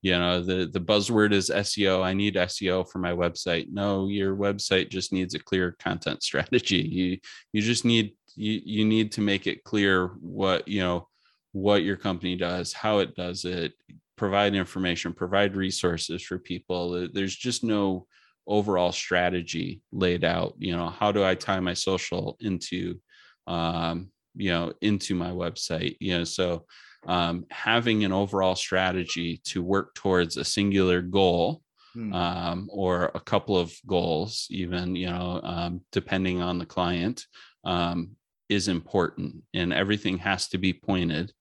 you 0.02 0.12
know 0.12 0.42
the 0.42 0.70
the 0.74 0.80
buzzword 0.82 1.32
is 1.32 1.50
seo 1.50 2.04
i 2.04 2.14
need 2.14 2.36
seo 2.36 2.86
for 2.90 3.00
my 3.00 3.14
website. 3.14 3.68
No 3.72 4.08
your 4.08 4.36
website 4.36 4.90
just 4.90 5.14
needs 5.14 5.36
a 5.36 5.40
clear 5.40 5.76
content 5.80 6.24
strategy. 6.30 6.82
You 6.82 7.18
you 7.54 7.62
just 7.62 7.86
need 7.86 8.14
you 8.36 8.62
you 8.64 8.86
need 8.86 9.12
to 9.12 9.22
make 9.22 9.48
it 9.48 9.64
clear 9.64 10.08
what 10.20 10.68
you 10.68 10.82
know 10.82 11.08
what 11.54 11.84
your 11.84 11.98
company 11.98 12.36
does 12.36 12.72
how 12.72 13.00
it 13.00 13.14
does 13.16 13.44
it 13.46 13.74
provide 14.22 14.54
information 14.54 15.14
provide 15.14 15.56
resources 15.56 16.22
for 16.22 16.38
people. 16.38 17.10
There's 17.12 17.36
just 17.36 17.64
no 17.64 18.06
overall 18.46 18.92
strategy 18.92 19.82
laid 19.92 20.24
out. 20.24 20.54
You 20.60 20.78
know 20.78 20.90
how 20.90 21.12
do 21.12 21.24
i 21.24 21.34
tie 21.34 21.60
my 21.60 21.74
social 21.74 22.38
into 22.40 23.00
um 23.48 24.12
you 24.36 24.52
know 24.52 24.74
into 24.82 25.16
my 25.16 25.32
website? 25.32 25.98
You 26.00 26.20
know 26.20 26.24
so 26.24 26.66
um 27.08 27.46
having 27.50 28.04
an 28.04 28.12
overall 28.12 28.56
strategy 28.56 29.42
to 29.46 29.64
work 29.64 29.96
towards 29.96 30.38
a 30.38 30.46
singular 30.46 31.02
goal 31.02 31.64
hmm. 31.96 32.14
um, 32.14 32.70
or 32.72 33.10
a 33.16 33.20
couple 33.20 33.58
of 33.58 33.74
goals, 33.88 34.46
even 34.52 34.96
you 34.96 35.10
know, 35.10 35.42
um, 35.44 35.82
depending 35.92 36.44
on 36.44 36.60
the 36.60 36.66
client, 36.68 37.26
um, 37.64 38.12
is 38.52 38.68
important 38.68 39.42
and 39.54 39.72
everything 39.72 40.18
has 40.18 40.50
to 40.50 40.58
be 40.58 40.74
pointed 40.74 41.32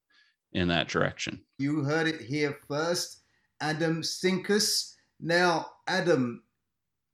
in 0.53 0.69
that 0.69 0.89
direction. 0.89 1.41
You 1.59 1.83
heard 1.83 2.07
it 2.07 2.21
here 2.21 2.57
first. 2.69 3.23
Adam 3.61 4.01
Sinkus. 4.01 4.95
Now, 5.19 5.67
Adam, 5.89 6.45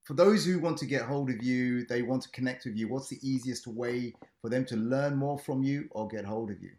for 0.05 0.13
those 0.13 0.45
who 0.45 0.59
want 0.59 0.77
to 0.79 0.87
get 0.87 1.03
hold 1.03 1.31
of 1.31 1.43
you, 1.43 1.87
they 1.87 2.03
want 2.03 2.23
to 2.23 2.31
connect 2.31 2.67
with 2.67 2.77
you, 2.77 2.89
what's 2.89 3.09
the 3.09 3.19
easiest 3.23 3.67
way 3.67 4.13
for 4.43 4.51
them 4.51 4.67
to 4.67 4.77
learn 4.77 5.17
more 5.17 5.39
from 5.39 5.63
you 5.63 5.89
or 5.93 6.07
get 6.07 6.27
hold 6.27 6.51
of 6.51 6.61
you? 6.63 6.73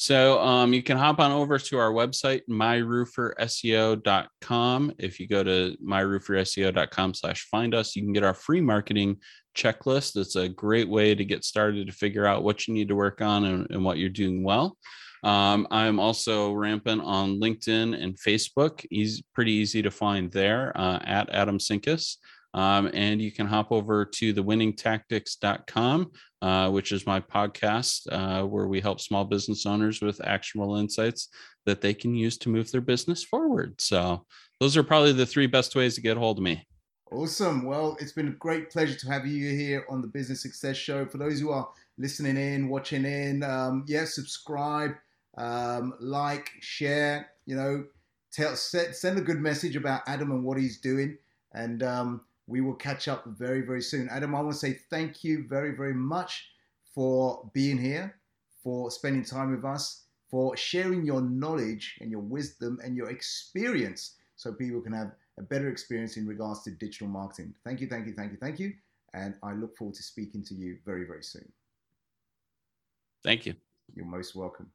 So 0.00 0.40
um, 0.40 0.72
you 0.72 0.82
can 0.82 0.96
hop 0.96 1.20
on 1.20 1.30
over 1.30 1.58
to 1.58 1.76
our 1.76 1.92
website, 1.92 2.40
myrooferseo.com. 2.48 4.92
If 4.98 5.20
you 5.20 5.28
go 5.28 5.44
to 5.44 5.76
myrooferseo.com 5.86 7.12
slash 7.12 7.46
find 7.50 7.74
us, 7.74 7.94
you 7.94 8.04
can 8.04 8.14
get 8.14 8.24
our 8.24 8.32
free 8.32 8.62
marketing 8.62 9.18
checklist. 9.54 10.16
It's 10.16 10.36
a 10.36 10.48
great 10.48 10.88
way 10.88 11.14
to 11.14 11.22
get 11.22 11.44
started 11.44 11.86
to 11.86 11.92
figure 11.92 12.24
out 12.24 12.42
what 12.42 12.66
you 12.66 12.72
need 12.72 12.88
to 12.88 12.96
work 12.96 13.20
on 13.20 13.44
and, 13.44 13.66
and 13.68 13.84
what 13.84 13.98
you're 13.98 14.08
doing 14.08 14.42
well. 14.42 14.78
Um, 15.22 15.68
I'm 15.70 16.00
also 16.00 16.52
rampant 16.52 17.02
on 17.02 17.38
LinkedIn 17.38 18.02
and 18.02 18.18
Facebook. 18.18 18.86
He's 18.88 19.20
pretty 19.34 19.52
easy 19.52 19.82
to 19.82 19.90
find 19.90 20.32
there 20.32 20.72
uh, 20.76 21.00
at 21.04 21.28
Adam 21.28 21.58
Sinkus. 21.58 22.16
Um, 22.52 22.90
and 22.94 23.20
you 23.20 23.30
can 23.30 23.46
hop 23.46 23.70
over 23.70 24.04
to 24.04 24.34
thewinningtactics.com, 24.34 26.10
uh, 26.42 26.70
which 26.70 26.92
is 26.92 27.06
my 27.06 27.20
podcast 27.20 28.06
uh, 28.10 28.44
where 28.44 28.66
we 28.66 28.80
help 28.80 29.00
small 29.00 29.24
business 29.24 29.66
owners 29.66 30.00
with 30.00 30.20
actionable 30.26 30.76
insights 30.76 31.28
that 31.66 31.80
they 31.80 31.94
can 31.94 32.14
use 32.14 32.36
to 32.38 32.48
move 32.48 32.70
their 32.72 32.80
business 32.80 33.22
forward. 33.22 33.80
So, 33.80 34.24
those 34.58 34.76
are 34.76 34.82
probably 34.82 35.12
the 35.12 35.26
three 35.26 35.46
best 35.46 35.74
ways 35.74 35.94
to 35.94 36.02
get 36.02 36.18
hold 36.18 36.38
of 36.38 36.44
me. 36.44 36.66
Awesome. 37.12 37.64
Well, 37.64 37.96
it's 37.98 38.12
been 38.12 38.28
a 38.28 38.32
great 38.32 38.70
pleasure 38.70 38.94
to 38.94 39.06
have 39.08 39.26
you 39.26 39.50
here 39.56 39.84
on 39.88 40.00
the 40.00 40.06
Business 40.06 40.42
Success 40.42 40.76
Show. 40.76 41.06
For 41.06 41.18
those 41.18 41.40
who 41.40 41.50
are 41.50 41.68
listening 41.98 42.36
in, 42.36 42.68
watching 42.68 43.04
in, 43.04 43.42
um, 43.42 43.84
yeah, 43.88 44.04
subscribe, 44.04 44.92
um, 45.36 45.94
like, 45.98 46.50
share, 46.60 47.30
you 47.46 47.56
know, 47.56 47.84
tell, 48.32 48.54
send 48.54 49.18
a 49.18 49.22
good 49.22 49.40
message 49.40 49.74
about 49.74 50.02
Adam 50.06 50.30
and 50.30 50.44
what 50.44 50.58
he's 50.58 50.78
doing. 50.78 51.18
And 51.52 51.82
um, 51.82 52.20
we 52.50 52.60
will 52.60 52.74
catch 52.74 53.06
up 53.06 53.24
very, 53.26 53.60
very 53.60 53.80
soon. 53.80 54.08
Adam, 54.10 54.34
I 54.34 54.40
want 54.40 54.52
to 54.52 54.58
say 54.58 54.80
thank 54.90 55.22
you 55.22 55.46
very, 55.48 55.74
very 55.76 55.94
much 55.94 56.50
for 56.92 57.48
being 57.54 57.78
here, 57.78 58.16
for 58.62 58.90
spending 58.90 59.24
time 59.24 59.52
with 59.52 59.64
us, 59.64 60.02
for 60.28 60.56
sharing 60.56 61.04
your 61.04 61.20
knowledge 61.20 61.96
and 62.00 62.10
your 62.10 62.20
wisdom 62.20 62.80
and 62.82 62.96
your 62.96 63.10
experience 63.10 64.16
so 64.34 64.52
people 64.52 64.80
can 64.80 64.92
have 64.92 65.12
a 65.38 65.42
better 65.42 65.68
experience 65.68 66.16
in 66.16 66.26
regards 66.26 66.64
to 66.64 66.72
digital 66.72 67.06
marketing. 67.06 67.54
Thank 67.64 67.80
you, 67.80 67.86
thank 67.86 68.06
you, 68.06 68.14
thank 68.14 68.32
you, 68.32 68.38
thank 68.38 68.58
you. 68.58 68.72
And 69.14 69.34
I 69.44 69.52
look 69.52 69.76
forward 69.76 69.94
to 69.94 70.02
speaking 70.02 70.42
to 70.44 70.54
you 70.54 70.78
very, 70.84 71.04
very 71.04 71.22
soon. 71.22 71.50
Thank 73.22 73.46
you. 73.46 73.54
You're 73.94 74.06
most 74.06 74.34
welcome. 74.34 74.70